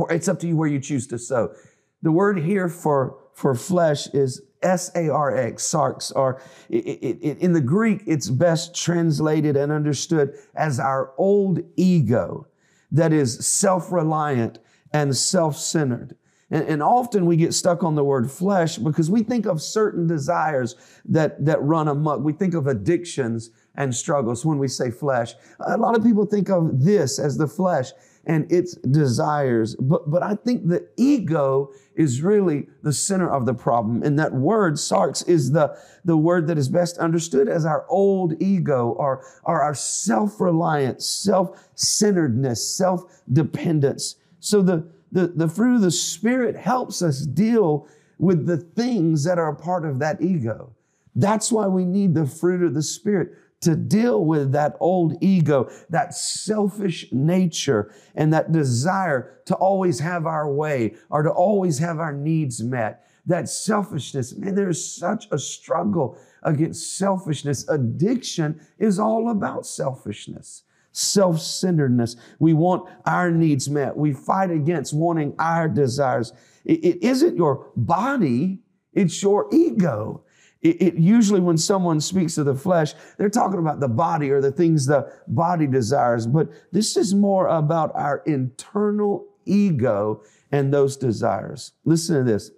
it's 0.08 0.26
up 0.26 0.38
to 0.38 0.46
you 0.46 0.56
where 0.56 0.66
you 0.66 0.80
choose 0.80 1.06
to 1.08 1.18
sow. 1.18 1.52
The 2.00 2.10
word 2.10 2.38
here 2.38 2.70
for, 2.70 3.18
for 3.34 3.54
flesh 3.54 4.06
is 4.14 4.40
S-A-R-X, 4.62 5.62
sarx, 5.62 6.10
or 6.16 6.40
it, 6.70 6.86
it, 6.86 7.18
it, 7.20 7.38
in 7.40 7.52
the 7.52 7.60
Greek, 7.60 8.02
it's 8.06 8.30
best 8.30 8.74
translated 8.74 9.58
and 9.58 9.70
understood 9.70 10.32
as 10.54 10.80
our 10.80 11.12
old 11.18 11.60
ego 11.76 12.46
that 12.90 13.12
is 13.12 13.46
self-reliant 13.46 14.58
and 14.94 15.14
self-centered. 15.14 16.16
And, 16.50 16.66
and, 16.66 16.82
often 16.82 17.26
we 17.26 17.36
get 17.36 17.52
stuck 17.52 17.84
on 17.84 17.94
the 17.94 18.02
word 18.02 18.30
flesh 18.30 18.78
because 18.78 19.10
we 19.10 19.22
think 19.22 19.44
of 19.44 19.60
certain 19.60 20.06
desires 20.06 20.76
that, 21.04 21.44
that 21.44 21.62
run 21.62 21.88
amok. 21.88 22.20
We 22.20 22.32
think 22.32 22.54
of 22.54 22.66
addictions 22.66 23.50
and 23.74 23.94
struggles 23.94 24.46
when 24.46 24.58
we 24.58 24.66
say 24.66 24.90
flesh. 24.90 25.34
A 25.60 25.76
lot 25.76 25.94
of 25.94 26.02
people 26.02 26.24
think 26.24 26.48
of 26.48 26.82
this 26.82 27.18
as 27.18 27.36
the 27.36 27.46
flesh 27.46 27.92
and 28.26 28.50
its 28.52 28.74
desires. 28.76 29.74
But, 29.76 30.10
but 30.10 30.22
I 30.22 30.34
think 30.34 30.68
the 30.68 30.86
ego 30.96 31.70
is 31.94 32.22
really 32.22 32.68
the 32.82 32.92
center 32.92 33.30
of 33.30 33.46
the 33.46 33.54
problem. 33.54 34.02
And 34.02 34.18
that 34.18 34.32
word, 34.32 34.74
sarx, 34.74 35.26
is 35.28 35.52
the, 35.52 35.76
the 36.04 36.16
word 36.16 36.46
that 36.46 36.58
is 36.58 36.68
best 36.68 36.98
understood 36.98 37.48
as 37.48 37.64
our 37.64 37.86
old 37.88 38.40
ego 38.42 38.90
or, 38.90 39.24
or 39.44 39.62
our 39.62 39.74
self-reliance, 39.74 41.06
self-centeredness, 41.06 42.76
self-dependence. 42.76 44.16
So 44.38 44.62
the, 44.62 44.86
the, 45.12 45.28
the 45.28 45.48
fruit 45.48 45.76
of 45.76 45.82
the 45.82 45.90
Spirit 45.90 46.56
helps 46.56 47.02
us 47.02 47.26
deal 47.26 47.88
with 48.18 48.46
the 48.46 48.58
things 48.58 49.24
that 49.24 49.38
are 49.38 49.48
a 49.48 49.56
part 49.56 49.84
of 49.84 49.98
that 49.98 50.22
ego. 50.22 50.74
That's 51.16 51.50
why 51.50 51.66
we 51.66 51.84
need 51.84 52.14
the 52.14 52.26
fruit 52.26 52.62
of 52.62 52.74
the 52.74 52.82
Spirit 52.82 53.32
to 53.60 53.76
deal 53.76 54.24
with 54.24 54.52
that 54.52 54.76
old 54.80 55.16
ego, 55.20 55.70
that 55.90 56.14
selfish 56.14 57.06
nature, 57.12 57.92
and 58.14 58.32
that 58.32 58.52
desire 58.52 59.40
to 59.46 59.54
always 59.56 59.98
have 60.00 60.26
our 60.26 60.50
way 60.50 60.94
or 61.10 61.22
to 61.22 61.30
always 61.30 61.78
have 61.78 61.98
our 61.98 62.12
needs 62.12 62.62
met. 62.62 63.06
That 63.26 63.48
selfishness, 63.48 64.34
man, 64.34 64.54
there's 64.54 64.82
such 64.82 65.26
a 65.30 65.38
struggle 65.38 66.18
against 66.42 66.96
selfishness. 66.96 67.68
Addiction 67.68 68.60
is 68.78 68.98
all 68.98 69.30
about 69.30 69.66
selfishness, 69.66 70.62
self 70.92 71.38
centeredness. 71.38 72.16
We 72.38 72.54
want 72.54 72.88
our 73.04 73.30
needs 73.30 73.68
met. 73.68 73.94
We 73.94 74.14
fight 74.14 74.50
against 74.50 74.94
wanting 74.94 75.34
our 75.38 75.68
desires. 75.68 76.32
It, 76.64 76.82
it 76.82 77.02
isn't 77.02 77.36
your 77.36 77.70
body, 77.76 78.60
it's 78.94 79.22
your 79.22 79.48
ego. 79.52 80.24
It, 80.62 80.82
it, 80.82 80.94
usually 80.96 81.40
when 81.40 81.56
someone 81.56 82.00
speaks 82.00 82.36
of 82.36 82.46
the 82.46 82.54
flesh, 82.54 82.94
they're 83.16 83.30
talking 83.30 83.58
about 83.58 83.80
the 83.80 83.88
body 83.88 84.30
or 84.30 84.40
the 84.40 84.52
things 84.52 84.86
the 84.86 85.10
body 85.26 85.66
desires. 85.66 86.26
But 86.26 86.50
this 86.70 86.96
is 86.96 87.14
more 87.14 87.46
about 87.46 87.92
our 87.94 88.22
internal 88.26 89.26
ego 89.46 90.22
and 90.52 90.72
those 90.72 90.96
desires. 90.96 91.72
Listen 91.84 92.16
to 92.16 92.24
this. 92.30 92.50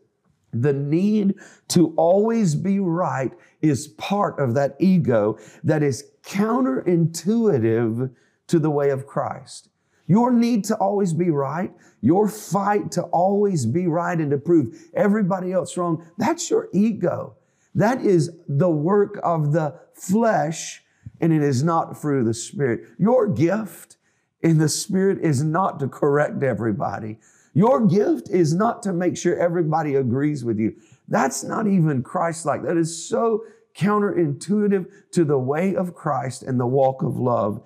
The 0.52 0.72
need 0.72 1.34
to 1.68 1.94
always 1.96 2.54
be 2.54 2.78
right 2.78 3.32
is 3.62 3.88
part 3.88 4.38
of 4.38 4.54
that 4.54 4.76
ego 4.80 5.38
that 5.64 5.82
is 5.82 6.10
counterintuitive 6.24 8.10
to 8.48 8.58
the 8.58 8.70
way 8.70 8.90
of 8.90 9.06
Christ. 9.06 9.70
Your 10.06 10.32
need 10.32 10.64
to 10.64 10.74
always 10.76 11.14
be 11.14 11.30
right, 11.30 11.72
your 12.00 12.28
fight 12.28 12.90
to 12.92 13.04
always 13.04 13.64
be 13.64 13.86
right 13.86 14.18
and 14.18 14.30
to 14.30 14.36
prove 14.36 14.76
everybody 14.94 15.52
else 15.52 15.76
wrong, 15.76 16.04
that's 16.18 16.50
your 16.50 16.68
ego. 16.72 17.36
That 17.74 18.02
is 18.02 18.30
the 18.48 18.70
work 18.70 19.18
of 19.22 19.52
the 19.52 19.74
flesh, 19.94 20.82
and 21.20 21.32
it 21.32 21.42
is 21.42 21.62
not 21.62 22.00
through 22.00 22.24
the 22.24 22.34
Spirit. 22.34 22.88
Your 22.98 23.28
gift 23.28 23.96
in 24.42 24.58
the 24.58 24.68
Spirit 24.68 25.18
is 25.22 25.42
not 25.42 25.78
to 25.80 25.88
correct 25.88 26.42
everybody. 26.42 27.18
Your 27.54 27.86
gift 27.86 28.28
is 28.30 28.54
not 28.54 28.82
to 28.82 28.92
make 28.92 29.16
sure 29.16 29.36
everybody 29.36 29.94
agrees 29.94 30.44
with 30.44 30.58
you. 30.58 30.74
That's 31.08 31.44
not 31.44 31.66
even 31.66 32.02
Christ 32.02 32.46
like. 32.46 32.62
That 32.62 32.76
is 32.76 33.08
so 33.08 33.44
counterintuitive 33.76 34.86
to 35.12 35.24
the 35.24 35.38
way 35.38 35.74
of 35.74 35.94
Christ 35.94 36.42
and 36.42 36.58
the 36.58 36.66
walk 36.66 37.02
of 37.02 37.18
love. 37.18 37.62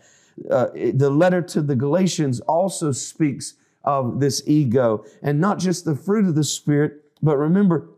Uh, 0.51 0.67
the 0.75 1.11
letter 1.11 1.41
to 1.41 1.63
the 1.63 1.77
Galatians 1.77 2.41
also 2.41 2.93
speaks 2.93 3.55
of 3.85 4.21
this 4.21 4.43
ego 4.47 5.05
and 5.23 5.41
not 5.41 5.59
just 5.59 5.85
the 5.85 5.95
fruit 5.95 6.27
of 6.27 6.35
the 6.35 6.45
Spirit, 6.45 7.05
but 7.23 7.37
remember, 7.37 7.89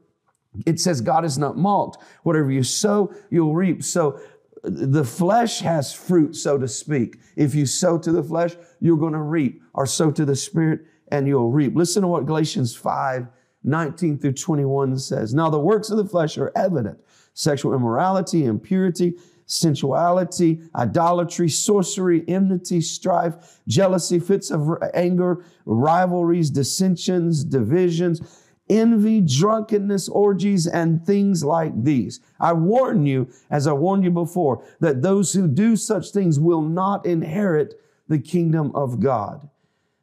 it 0.67 0.81
says 0.81 1.01
God 1.01 1.25
is 1.25 1.39
not 1.39 1.57
mocked. 1.57 2.03
Whatever 2.23 2.51
you 2.51 2.63
sow, 2.63 3.13
you'll 3.31 3.55
reap. 3.55 3.83
So 3.85 4.21
the 4.63 5.05
flesh 5.05 5.61
has 5.61 5.93
fruit, 5.93 6.35
so 6.35 6.59
to 6.59 6.69
speak. 6.69 7.19
If 7.37 7.55
you 7.55 7.67
sow 7.67 7.99
to 7.99 8.13
the 8.13 8.23
flesh, 8.23 8.57
you're 8.81 8.97
going 8.97 9.13
to 9.13 9.21
reap, 9.21 9.63
or 9.75 9.87
sow 9.87 10.11
to 10.11 10.25
the 10.25 10.37
spirit, 10.37 10.81
and 11.11 11.27
you'll 11.27 11.51
reap. 11.51 11.75
Listen 11.77 12.03
to 12.03 12.09
what 12.09 12.27
Galatians 12.27 12.75
5 12.75 13.29
19 13.65 14.19
through 14.19 14.33
21 14.33 14.97
says. 14.99 15.35
Now, 15.35 15.51
the 15.51 15.59
works 15.59 15.91
of 15.91 15.99
the 15.99 16.07
flesh 16.07 16.39
are 16.39 16.53
evident 16.57 16.99
sexual 17.35 17.75
immorality, 17.75 18.45
impurity, 18.45 19.15
sensuality, 19.47 20.61
idolatry, 20.75 21.49
sorcery, 21.49 22.25
enmity, 22.29 22.81
strife, 22.81 23.61
jealousy, 23.67 24.19
fits 24.19 24.51
of 24.51 24.69
anger, 24.95 25.45
rivalries, 25.65 26.51
dissensions, 26.51 27.45
divisions 27.45 28.21
envy, 28.69 29.21
drunkenness, 29.21 30.09
orgies, 30.09 30.67
and 30.67 31.05
things 31.05 31.45
like 31.45 31.85
these. 31.85 32.21
I 32.41 32.53
warn 32.53 33.07
you, 33.07 33.29
as 33.51 33.67
I 33.67 33.73
warned 33.73 34.05
you 34.05 34.11
before, 34.11 34.65
that 34.81 35.03
those 35.03 35.33
who 35.33 35.49
do 35.49 35.77
such 35.77 36.11
things 36.11 36.39
will 36.39 36.63
not 36.63 37.07
inherit 37.07 37.81
the 38.09 38.19
kingdom 38.19 38.73
of 38.75 39.01
God. 39.01 39.49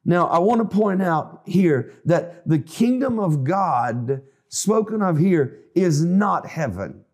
Now, 0.06 0.28
I 0.28 0.38
want 0.40 0.62
to 0.62 0.78
point 0.78 1.02
out 1.02 1.42
here 1.46 1.94
that 2.06 2.48
the 2.48 2.60
kingdom 2.60 3.20
of 3.20 3.44
God 3.44 4.22
spoken 4.50 5.02
of 5.02 5.18
here 5.18 5.60
is 5.74 6.06
not 6.06 6.46
heaven. 6.46 7.06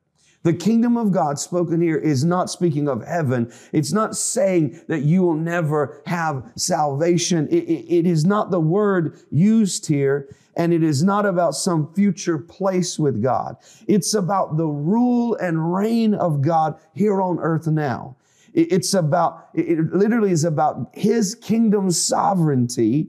The 0.44 0.54
kingdom 0.54 0.98
of 0.98 1.12
God 1.12 1.38
spoken 1.38 1.82
here 1.82 1.98
is 1.98 2.26
not 2.26 2.50
speaking 2.50 2.88
of 2.88 3.06
heaven. 3.06 3.54
It's 3.72 3.94
not 3.94 4.16
saying 4.18 4.82
that 4.88 5.04
you 5.04 5.22
will 5.22 5.36
never 5.36 6.02
have 6.08 6.52
salvation. 6.56 7.48
It, 7.50 7.64
it, 7.64 8.00
it 8.00 8.08
is 8.08 8.26
not 8.26 8.50
the 8.50 8.60
word 8.60 9.20
used 9.30 9.86
here, 9.86 10.36
and 10.56 10.74
it 10.74 10.84
is 10.84 11.04
not 11.04 11.26
about 11.26 11.56
some 11.56 11.94
future 11.94 12.38
place 12.38 13.00
with 13.00 13.22
God. 13.22 13.56
It's 13.88 14.14
about 14.14 14.58
the 14.58 14.68
rule 14.68 15.36
and 15.36 15.74
reign 15.74 16.14
of 16.14 16.42
God 16.42 16.80
here 16.94 17.22
on 17.22 17.40
earth 17.40 17.68
now. 17.68 18.16
It's 18.54 18.94
about, 18.94 19.48
it 19.54 19.94
literally 19.94 20.32
is 20.32 20.44
about 20.44 20.90
His 20.94 21.36
kingdom 21.36 21.90
sovereignty 21.90 23.08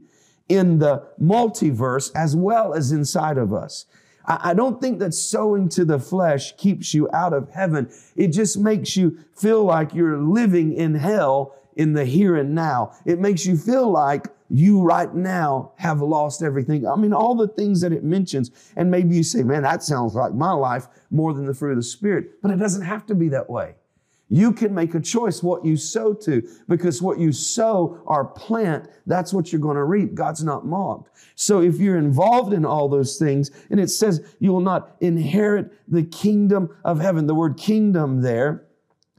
in 0.49 0.79
the 0.79 1.03
multiverse 1.21 2.13
as 2.15 2.37
well 2.37 2.75
as 2.75 2.93
inside 2.93 3.39
of 3.39 3.53
us. 3.53 3.87
I 4.25 4.55
don't 4.55 4.81
think 4.81 5.01
that 5.01 5.15
sowing 5.15 5.69
to 5.71 5.85
the 5.85 5.99
flesh 5.99 6.57
keeps 6.57 6.95
you 6.95 7.09
out 7.13 7.33
of 7.33 7.51
heaven. 7.51 7.91
It 8.15 8.29
just 8.29 8.57
makes 8.57 8.97
you 8.97 9.19
feel 9.35 9.65
like 9.65 9.95
you're 9.95 10.19
living 10.19 10.73
in 10.75 10.95
hell 10.95 11.57
in 11.77 11.93
the 11.93 12.05
here 12.05 12.37
and 12.37 12.55
now. 12.55 12.93
It 13.05 13.19
makes 13.19 13.47
you 13.47 13.57
feel 13.57 13.91
like 13.91 14.29
you 14.49 14.83
right 14.83 15.13
now 15.15 15.73
have 15.77 16.03
lost 16.03 16.43
everything. 16.43 16.87
I 16.87 16.97
mean, 16.97 17.13
all 17.13 17.35
the 17.35 17.49
things 17.49 17.81
that 17.81 17.93
it 17.93 18.05
mentions. 18.05 18.51
And 18.77 18.91
maybe 18.91 19.17
you 19.17 19.23
say, 19.23 19.43
man, 19.43 19.63
that 19.63 19.83
sounds 19.83 20.15
like 20.15 20.35
my 20.35 20.53
life 20.53 20.89
more 21.11 21.33
than 21.33 21.47
the 21.47 21.55
fruit 21.55 21.71
of 21.71 21.77
the 21.77 21.83
Spirit. 21.83 22.43
But 22.43 22.51
it 22.51 22.59
doesn't 22.59 22.83
have 22.83 23.07
to 23.07 23.15
be 23.15 23.29
that 23.31 23.49
way. 23.49 23.77
You 24.29 24.53
can 24.53 24.75
make 24.75 24.95
a 24.95 25.01
choice 25.01 25.43
what 25.43 25.63
you 25.63 25.77
sow 25.77 26.15
to 26.15 26.43
because 26.67 27.03
what 27.03 27.19
you 27.19 27.33
sow 27.33 28.01
or 28.07 28.25
plant, 28.25 28.89
that's 29.07 29.33
what 29.33 29.53
you're 29.53 29.61
going 29.61 29.77
to 29.77 29.85
reap. 29.85 30.15
God's 30.15 30.43
not 30.43 30.65
mocked. 30.65 31.11
So 31.35 31.61
if 31.61 31.79
you're 31.79 31.99
involved 31.99 32.55
in 32.55 32.65
all 32.65 32.89
those 32.89 33.19
things, 33.19 33.51
and 33.71 33.79
it 33.79 33.89
says 33.89 34.35
you 34.39 34.51
will 34.51 34.61
not 34.61 34.97
inherit 35.01 35.71
the 35.87 36.03
kingdom 36.03 36.75
of 36.83 36.99
heaven, 36.99 37.27
the 37.27 37.35
word 37.35 37.59
kingdom 37.59 38.23
there 38.23 38.65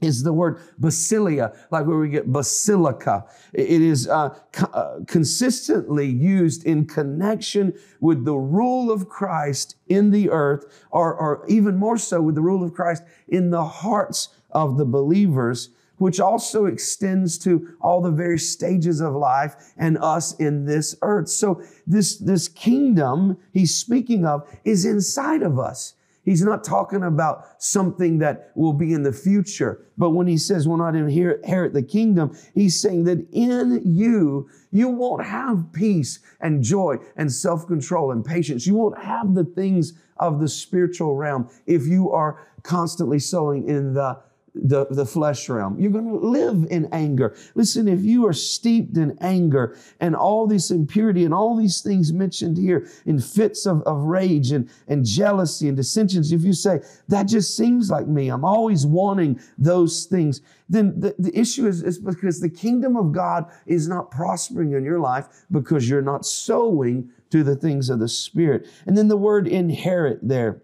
is 0.04 0.22
the 0.22 0.32
word 0.32 0.60
basileia, 0.80 1.56
like 1.70 1.86
where 1.86 1.98
we 1.98 2.08
get 2.08 2.32
basilica. 2.32 3.24
It 3.52 3.82
is 3.82 4.08
uh, 4.08 4.30
co- 4.52 4.66
uh, 4.66 5.00
consistently 5.06 6.06
used 6.06 6.64
in 6.64 6.86
connection 6.86 7.72
with 8.00 8.24
the 8.24 8.36
rule 8.36 8.90
of 8.90 9.08
Christ 9.08 9.76
in 9.88 10.10
the 10.10 10.30
earth, 10.30 10.84
or, 10.90 11.14
or 11.14 11.44
even 11.48 11.76
more 11.76 11.98
so 11.98 12.20
with 12.20 12.34
the 12.34 12.42
rule 12.42 12.62
of 12.62 12.74
Christ 12.74 13.02
in 13.28 13.50
the 13.50 13.64
hearts 13.64 14.28
of 14.50 14.76
the 14.78 14.84
believers, 14.84 15.70
which 15.98 16.20
also 16.20 16.66
extends 16.66 17.38
to 17.38 17.76
all 17.80 18.00
the 18.00 18.10
various 18.10 18.50
stages 18.50 19.00
of 19.00 19.14
life 19.14 19.72
and 19.76 19.96
us 19.98 20.34
in 20.36 20.64
this 20.64 20.96
earth. 21.02 21.28
So 21.28 21.62
this, 21.86 22.18
this 22.18 22.48
kingdom 22.48 23.38
he's 23.52 23.74
speaking 23.74 24.26
of 24.26 24.48
is 24.64 24.84
inside 24.84 25.42
of 25.42 25.58
us. 25.58 25.94
He's 26.24 26.42
not 26.42 26.64
talking 26.64 27.02
about 27.02 27.62
something 27.62 28.18
that 28.18 28.50
will 28.54 28.72
be 28.72 28.92
in 28.92 29.02
the 29.02 29.12
future. 29.12 29.86
But 29.98 30.10
when 30.10 30.26
he 30.26 30.38
says 30.38 30.66
we'll 30.66 30.78
not 30.78 30.96
inherit 30.96 31.74
the 31.74 31.82
kingdom, 31.82 32.36
he's 32.54 32.80
saying 32.80 33.04
that 33.04 33.26
in 33.32 33.82
you, 33.84 34.48
you 34.70 34.88
won't 34.88 35.24
have 35.24 35.72
peace 35.72 36.20
and 36.40 36.62
joy 36.62 36.96
and 37.16 37.30
self 37.30 37.66
control 37.66 38.10
and 38.10 38.24
patience. 38.24 38.66
You 38.66 38.74
won't 38.74 38.98
have 38.98 39.34
the 39.34 39.44
things 39.44 39.92
of 40.16 40.40
the 40.40 40.48
spiritual 40.48 41.16
realm 41.16 41.50
if 41.66 41.86
you 41.86 42.10
are 42.10 42.46
constantly 42.62 43.18
sowing 43.18 43.68
in 43.68 43.94
the 43.94 44.18
the, 44.54 44.86
the 44.86 45.04
flesh 45.04 45.48
realm. 45.48 45.78
You're 45.78 45.90
going 45.90 46.08
to 46.08 46.14
live 46.14 46.66
in 46.70 46.88
anger. 46.92 47.36
Listen, 47.54 47.88
if 47.88 48.02
you 48.02 48.26
are 48.26 48.32
steeped 48.32 48.96
in 48.96 49.18
anger 49.20 49.76
and 50.00 50.14
all 50.14 50.46
this 50.46 50.70
impurity 50.70 51.24
and 51.24 51.34
all 51.34 51.56
these 51.56 51.80
things 51.80 52.12
mentioned 52.12 52.56
here 52.56 52.88
in 53.04 53.18
fits 53.18 53.66
of, 53.66 53.82
of 53.82 54.04
rage 54.04 54.52
and, 54.52 54.70
and 54.86 55.04
jealousy 55.04 55.66
and 55.66 55.76
dissensions, 55.76 56.32
if 56.32 56.42
you 56.42 56.52
say, 56.52 56.80
that 57.08 57.24
just 57.24 57.56
seems 57.56 57.90
like 57.90 58.06
me, 58.06 58.28
I'm 58.28 58.44
always 58.44 58.86
wanting 58.86 59.40
those 59.58 60.04
things, 60.04 60.40
then 60.68 60.98
the, 61.00 61.14
the 61.18 61.36
issue 61.36 61.66
is, 61.66 61.82
is 61.82 61.98
because 61.98 62.40
the 62.40 62.48
kingdom 62.48 62.96
of 62.96 63.12
God 63.12 63.50
is 63.66 63.88
not 63.88 64.10
prospering 64.10 64.72
in 64.72 64.84
your 64.84 65.00
life 65.00 65.26
because 65.50 65.88
you're 65.88 66.02
not 66.02 66.24
sowing 66.24 67.10
to 67.30 67.42
the 67.42 67.56
things 67.56 67.90
of 67.90 67.98
the 67.98 68.08
Spirit. 68.08 68.68
And 68.86 68.96
then 68.96 69.08
the 69.08 69.16
word 69.16 69.48
inherit 69.48 70.20
there. 70.22 70.62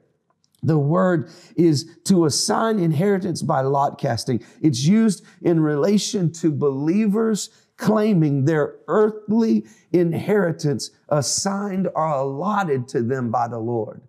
The 0.62 0.78
word 0.78 1.30
is 1.56 1.96
to 2.04 2.26
assign 2.26 2.78
inheritance 2.78 3.42
by 3.42 3.62
lot 3.62 3.98
casting. 3.98 4.42
It's 4.60 4.84
used 4.84 5.24
in 5.42 5.60
relation 5.60 6.32
to 6.34 6.50
believers 6.50 7.50
claiming 7.76 8.44
their 8.44 8.76
earthly 8.88 9.66
inheritance 9.92 10.90
assigned 11.08 11.88
or 11.94 12.06
allotted 12.06 12.86
to 12.88 13.02
them 13.02 13.30
by 13.30 13.48
the 13.48 13.58
Lord. 13.58 14.02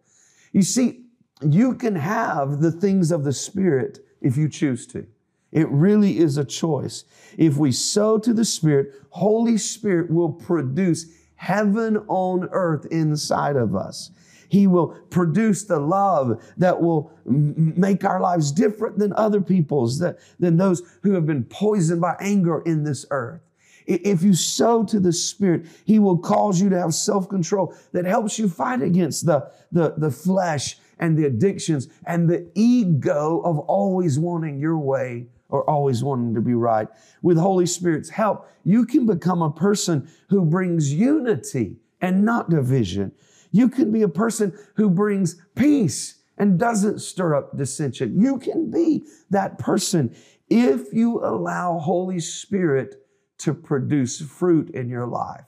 You 0.51 0.61
see, 0.61 1.05
you 1.41 1.75
can 1.75 1.95
have 1.95 2.59
the 2.59 2.71
things 2.71 3.11
of 3.11 3.23
the 3.23 3.33
Spirit 3.33 3.99
if 4.19 4.35
you 4.35 4.49
choose 4.49 4.85
to. 4.87 5.07
It 5.51 5.69
really 5.69 6.19
is 6.19 6.37
a 6.37 6.45
choice. 6.45 7.05
If 7.37 7.57
we 7.57 7.71
sow 7.71 8.17
to 8.19 8.33
the 8.33 8.45
Spirit, 8.45 8.93
Holy 9.09 9.57
Spirit 9.57 10.11
will 10.11 10.31
produce 10.31 11.05
heaven 11.35 11.97
on 12.07 12.47
earth 12.51 12.85
inside 12.91 13.55
of 13.55 13.75
us. 13.75 14.11
He 14.51 14.67
will 14.67 14.89
produce 15.09 15.63
the 15.63 15.79
love 15.79 16.43
that 16.57 16.81
will 16.81 17.13
make 17.25 18.03
our 18.03 18.19
lives 18.19 18.51
different 18.51 18.97
than 18.97 19.13
other 19.13 19.39
people's, 19.39 19.97
that, 19.99 20.19
than 20.39 20.57
those 20.57 20.81
who 21.03 21.13
have 21.13 21.25
been 21.25 21.45
poisoned 21.45 22.01
by 22.01 22.17
anger 22.19 22.61
in 22.65 22.83
this 22.83 23.05
earth. 23.11 23.39
If 23.87 24.23
you 24.23 24.33
sow 24.33 24.83
to 24.83 24.99
the 24.99 25.13
Spirit, 25.13 25.67
He 25.85 25.99
will 25.99 26.17
cause 26.17 26.59
you 26.59 26.67
to 26.67 26.77
have 26.77 26.93
self 26.93 27.29
control 27.29 27.73
that 27.93 28.03
helps 28.03 28.37
you 28.37 28.49
fight 28.49 28.81
against 28.81 29.25
the, 29.25 29.49
the, 29.71 29.93
the 29.95 30.11
flesh 30.11 30.77
and 30.99 31.17
the 31.17 31.27
addictions 31.27 31.87
and 32.05 32.29
the 32.29 32.45
ego 32.53 33.39
of 33.45 33.57
always 33.57 34.19
wanting 34.19 34.59
your 34.59 34.77
way 34.77 35.27
or 35.47 35.69
always 35.69 36.03
wanting 36.03 36.35
to 36.35 36.41
be 36.41 36.55
right. 36.55 36.89
With 37.21 37.37
Holy 37.37 37.65
Spirit's 37.65 38.09
help, 38.09 38.49
you 38.65 38.85
can 38.85 39.05
become 39.05 39.41
a 39.41 39.51
person 39.51 40.09
who 40.27 40.43
brings 40.43 40.93
unity 40.93 41.77
and 42.01 42.25
not 42.25 42.49
division. 42.49 43.13
You 43.51 43.69
can 43.69 43.91
be 43.91 44.01
a 44.01 44.07
person 44.07 44.57
who 44.75 44.89
brings 44.89 45.35
peace 45.55 46.19
and 46.37 46.57
doesn't 46.57 46.99
stir 46.99 47.35
up 47.35 47.57
dissension. 47.57 48.19
You 48.19 48.39
can 48.39 48.71
be 48.71 49.03
that 49.29 49.59
person 49.59 50.15
if 50.49 50.93
you 50.93 51.23
allow 51.23 51.77
Holy 51.77 52.19
Spirit 52.19 52.95
to 53.39 53.53
produce 53.53 54.21
fruit 54.21 54.69
in 54.71 54.89
your 54.89 55.05
life. 55.05 55.45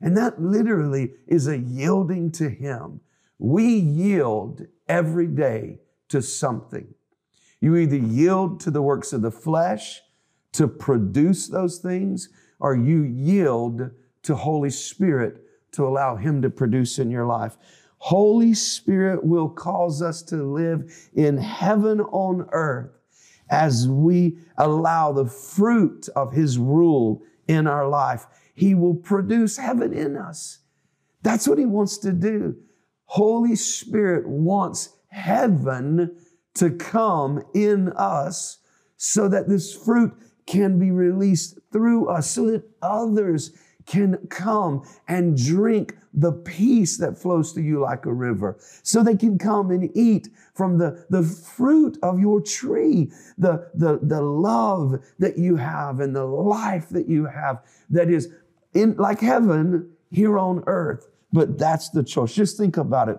And 0.00 0.16
that 0.16 0.40
literally 0.40 1.12
is 1.26 1.48
a 1.48 1.58
yielding 1.58 2.30
to 2.32 2.48
Him. 2.48 3.00
We 3.38 3.66
yield 3.66 4.66
every 4.88 5.26
day 5.26 5.80
to 6.08 6.22
something. 6.22 6.94
You 7.60 7.76
either 7.76 7.96
yield 7.96 8.60
to 8.60 8.70
the 8.70 8.82
works 8.82 9.12
of 9.12 9.22
the 9.22 9.30
flesh 9.30 10.00
to 10.52 10.68
produce 10.68 11.48
those 11.48 11.78
things, 11.78 12.28
or 12.58 12.74
you 12.74 13.02
yield 13.02 13.90
to 14.22 14.34
Holy 14.34 14.70
Spirit 14.70 15.45
to 15.72 15.86
allow 15.86 16.16
Him 16.16 16.42
to 16.42 16.50
produce 16.50 16.98
in 16.98 17.10
your 17.10 17.26
life. 17.26 17.56
Holy 17.98 18.54
Spirit 18.54 19.24
will 19.24 19.48
cause 19.48 20.02
us 20.02 20.22
to 20.22 20.36
live 20.36 20.92
in 21.14 21.38
heaven 21.38 22.00
on 22.00 22.48
earth 22.52 22.90
as 23.50 23.88
we 23.88 24.38
allow 24.58 25.12
the 25.12 25.26
fruit 25.26 26.08
of 26.16 26.32
His 26.32 26.58
rule 26.58 27.22
in 27.48 27.66
our 27.66 27.88
life. 27.88 28.26
He 28.54 28.74
will 28.74 28.94
produce 28.94 29.56
heaven 29.56 29.92
in 29.92 30.16
us. 30.16 30.58
That's 31.22 31.48
what 31.48 31.58
He 31.58 31.66
wants 31.66 31.98
to 31.98 32.12
do. 32.12 32.56
Holy 33.06 33.56
Spirit 33.56 34.26
wants 34.26 34.90
heaven 35.08 36.16
to 36.54 36.70
come 36.70 37.42
in 37.54 37.90
us 37.90 38.58
so 38.96 39.28
that 39.28 39.48
this 39.48 39.74
fruit 39.74 40.12
can 40.46 40.78
be 40.78 40.90
released 40.90 41.58
through 41.72 42.08
us, 42.08 42.30
so 42.30 42.50
that 42.50 42.62
others 42.80 43.52
can 43.86 44.18
come 44.28 44.82
and 45.08 45.36
drink 45.36 45.96
the 46.12 46.32
peace 46.32 46.96
that 46.98 47.18
flows 47.18 47.52
to 47.52 47.62
you 47.62 47.80
like 47.80 48.06
a 48.06 48.12
river. 48.12 48.56
So 48.82 49.02
they 49.02 49.16
can 49.16 49.38
come 49.38 49.70
and 49.70 49.90
eat 49.94 50.28
from 50.54 50.78
the, 50.78 51.06
the 51.10 51.22
fruit 51.22 51.98
of 52.02 52.18
your 52.18 52.40
tree, 52.40 53.12
the, 53.38 53.70
the, 53.74 54.00
the 54.02 54.22
love 54.22 55.04
that 55.18 55.38
you 55.38 55.56
have 55.56 56.00
and 56.00 56.16
the 56.16 56.24
life 56.24 56.88
that 56.90 57.08
you 57.08 57.26
have 57.26 57.62
that 57.90 58.10
is 58.10 58.32
in 58.74 58.96
like 58.96 59.20
heaven 59.20 59.90
here 60.10 60.38
on 60.38 60.64
earth. 60.66 61.06
But 61.32 61.58
that's 61.58 61.90
the 61.90 62.02
choice. 62.02 62.34
Just 62.34 62.56
think 62.56 62.76
about 62.76 63.08
it. 63.08 63.18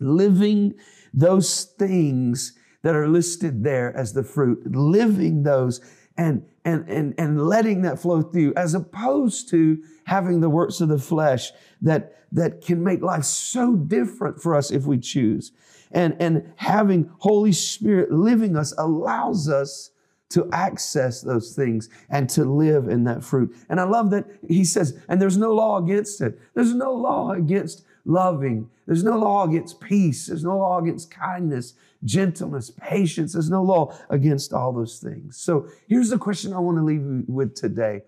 Living 0.00 0.74
those 1.14 1.64
things 1.64 2.52
that 2.82 2.94
are 2.94 3.08
listed 3.08 3.64
there 3.64 3.96
as 3.96 4.12
the 4.12 4.22
fruit, 4.22 4.74
living 4.74 5.42
those 5.42 5.80
and, 6.16 6.44
and, 6.64 6.88
and, 6.88 7.14
and 7.18 7.46
letting 7.46 7.82
that 7.82 7.98
flow 7.98 8.22
through, 8.22 8.54
as 8.56 8.74
opposed 8.74 9.48
to 9.50 9.82
having 10.04 10.40
the 10.40 10.50
works 10.50 10.80
of 10.80 10.88
the 10.88 10.98
flesh 10.98 11.52
that, 11.82 12.16
that 12.32 12.60
can 12.60 12.82
make 12.82 13.02
life 13.02 13.24
so 13.24 13.76
different 13.76 14.40
for 14.40 14.54
us 14.54 14.70
if 14.70 14.86
we 14.86 14.98
choose. 14.98 15.52
And, 15.92 16.16
and 16.20 16.52
having 16.56 17.10
Holy 17.18 17.52
Spirit 17.52 18.10
living 18.10 18.56
us 18.56 18.74
allows 18.76 19.48
us 19.48 19.90
to 20.28 20.48
access 20.52 21.20
those 21.20 21.54
things 21.54 21.88
and 22.10 22.28
to 22.30 22.44
live 22.44 22.88
in 22.88 23.04
that 23.04 23.22
fruit. 23.22 23.54
And 23.68 23.80
I 23.80 23.84
love 23.84 24.10
that 24.10 24.26
he 24.48 24.64
says, 24.64 24.98
and 25.08 25.22
there's 25.22 25.36
no 25.36 25.54
law 25.54 25.78
against 25.78 26.20
it. 26.20 26.40
There's 26.54 26.74
no 26.74 26.92
law 26.92 27.30
against 27.30 27.84
loving. 28.06 28.70
There's 28.86 29.04
no 29.04 29.18
law 29.18 29.44
against 29.44 29.80
peace. 29.80 30.26
There's 30.26 30.44
no 30.44 30.56
law 30.58 30.78
against 30.78 31.10
kindness, 31.10 31.74
gentleness, 32.04 32.70
patience. 32.70 33.32
There's 33.32 33.50
no 33.50 33.62
law 33.62 33.96
against 34.08 34.52
all 34.52 34.72
those 34.72 34.98
things. 34.98 35.36
So 35.36 35.68
here's 35.88 36.10
the 36.10 36.18
question 36.18 36.52
I 36.52 36.58
want 36.60 36.78
to 36.78 36.84
leave 36.84 37.02
you 37.02 37.24
with 37.26 37.54
today. 37.54 38.02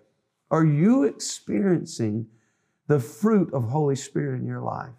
Are 0.50 0.64
you 0.64 1.04
experiencing 1.04 2.26
the 2.87 3.00
fruit 3.00 3.52
of 3.52 3.64
Holy 3.64 3.96
Spirit 3.96 4.40
in 4.40 4.46
your 4.46 4.62
life? 4.62 4.94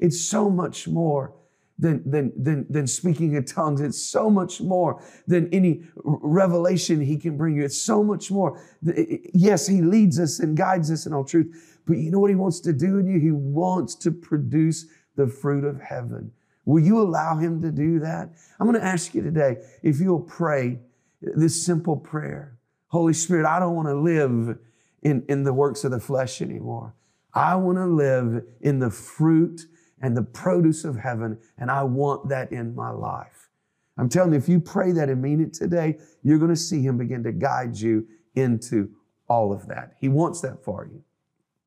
It's 0.00 0.20
so 0.20 0.50
much 0.50 0.88
more 0.88 1.34
than, 1.78 2.02
than, 2.10 2.32
than, 2.36 2.66
than 2.68 2.86
speaking 2.86 3.34
in 3.34 3.44
tongues. 3.44 3.80
It's 3.80 4.02
so 4.02 4.28
much 4.28 4.60
more 4.60 5.00
than 5.26 5.48
any 5.52 5.84
revelation 6.04 7.00
He 7.00 7.16
can 7.16 7.36
bring 7.36 7.56
you. 7.56 7.64
It's 7.64 7.80
so 7.80 8.02
much 8.02 8.30
more. 8.30 8.60
Yes, 8.82 9.66
He 9.66 9.80
leads 9.80 10.18
us 10.18 10.40
and 10.40 10.56
guides 10.56 10.90
us 10.90 11.06
in 11.06 11.12
all 11.12 11.24
truth, 11.24 11.77
but 11.88 11.96
you 11.96 12.10
know 12.10 12.20
what 12.20 12.30
He 12.30 12.36
wants 12.36 12.60
to 12.60 12.72
do 12.72 12.98
in 12.98 13.08
you? 13.08 13.18
He 13.18 13.32
wants 13.32 13.94
to 13.96 14.12
produce 14.12 14.86
the 15.16 15.26
fruit 15.26 15.64
of 15.64 15.80
heaven. 15.80 16.30
Will 16.66 16.82
you 16.82 17.00
allow 17.00 17.36
Him 17.36 17.62
to 17.62 17.72
do 17.72 17.98
that? 18.00 18.30
I'm 18.60 18.68
going 18.68 18.78
to 18.78 18.86
ask 18.86 19.14
you 19.14 19.22
today 19.22 19.56
if 19.82 19.98
you'll 19.98 20.20
pray 20.20 20.78
this 21.20 21.64
simple 21.64 21.96
prayer 21.96 22.58
Holy 22.88 23.12
Spirit, 23.12 23.46
I 23.46 23.58
don't 23.58 23.74
want 23.74 23.88
to 23.88 23.94
live 23.94 24.58
in, 25.02 25.22
in 25.28 25.44
the 25.44 25.52
works 25.52 25.84
of 25.84 25.90
the 25.90 26.00
flesh 26.00 26.40
anymore. 26.40 26.94
I 27.34 27.54
want 27.56 27.76
to 27.76 27.84
live 27.84 28.44
in 28.62 28.78
the 28.78 28.90
fruit 28.90 29.60
and 30.00 30.16
the 30.16 30.22
produce 30.22 30.84
of 30.84 30.96
heaven, 30.96 31.38
and 31.58 31.70
I 31.70 31.82
want 31.82 32.30
that 32.30 32.50
in 32.50 32.74
my 32.74 32.90
life. 32.90 33.50
I'm 33.98 34.08
telling 34.08 34.32
you, 34.32 34.38
if 34.38 34.48
you 34.48 34.58
pray 34.58 34.92
that 34.92 35.10
and 35.10 35.20
mean 35.20 35.40
it 35.42 35.52
today, 35.52 35.98
you're 36.22 36.38
going 36.38 36.50
to 36.50 36.56
see 36.56 36.80
Him 36.80 36.96
begin 36.96 37.22
to 37.24 37.32
guide 37.32 37.76
you 37.76 38.06
into 38.34 38.90
all 39.28 39.52
of 39.52 39.66
that. 39.66 39.94
He 40.00 40.08
wants 40.08 40.40
that 40.40 40.64
for 40.64 40.88
you. 40.90 41.02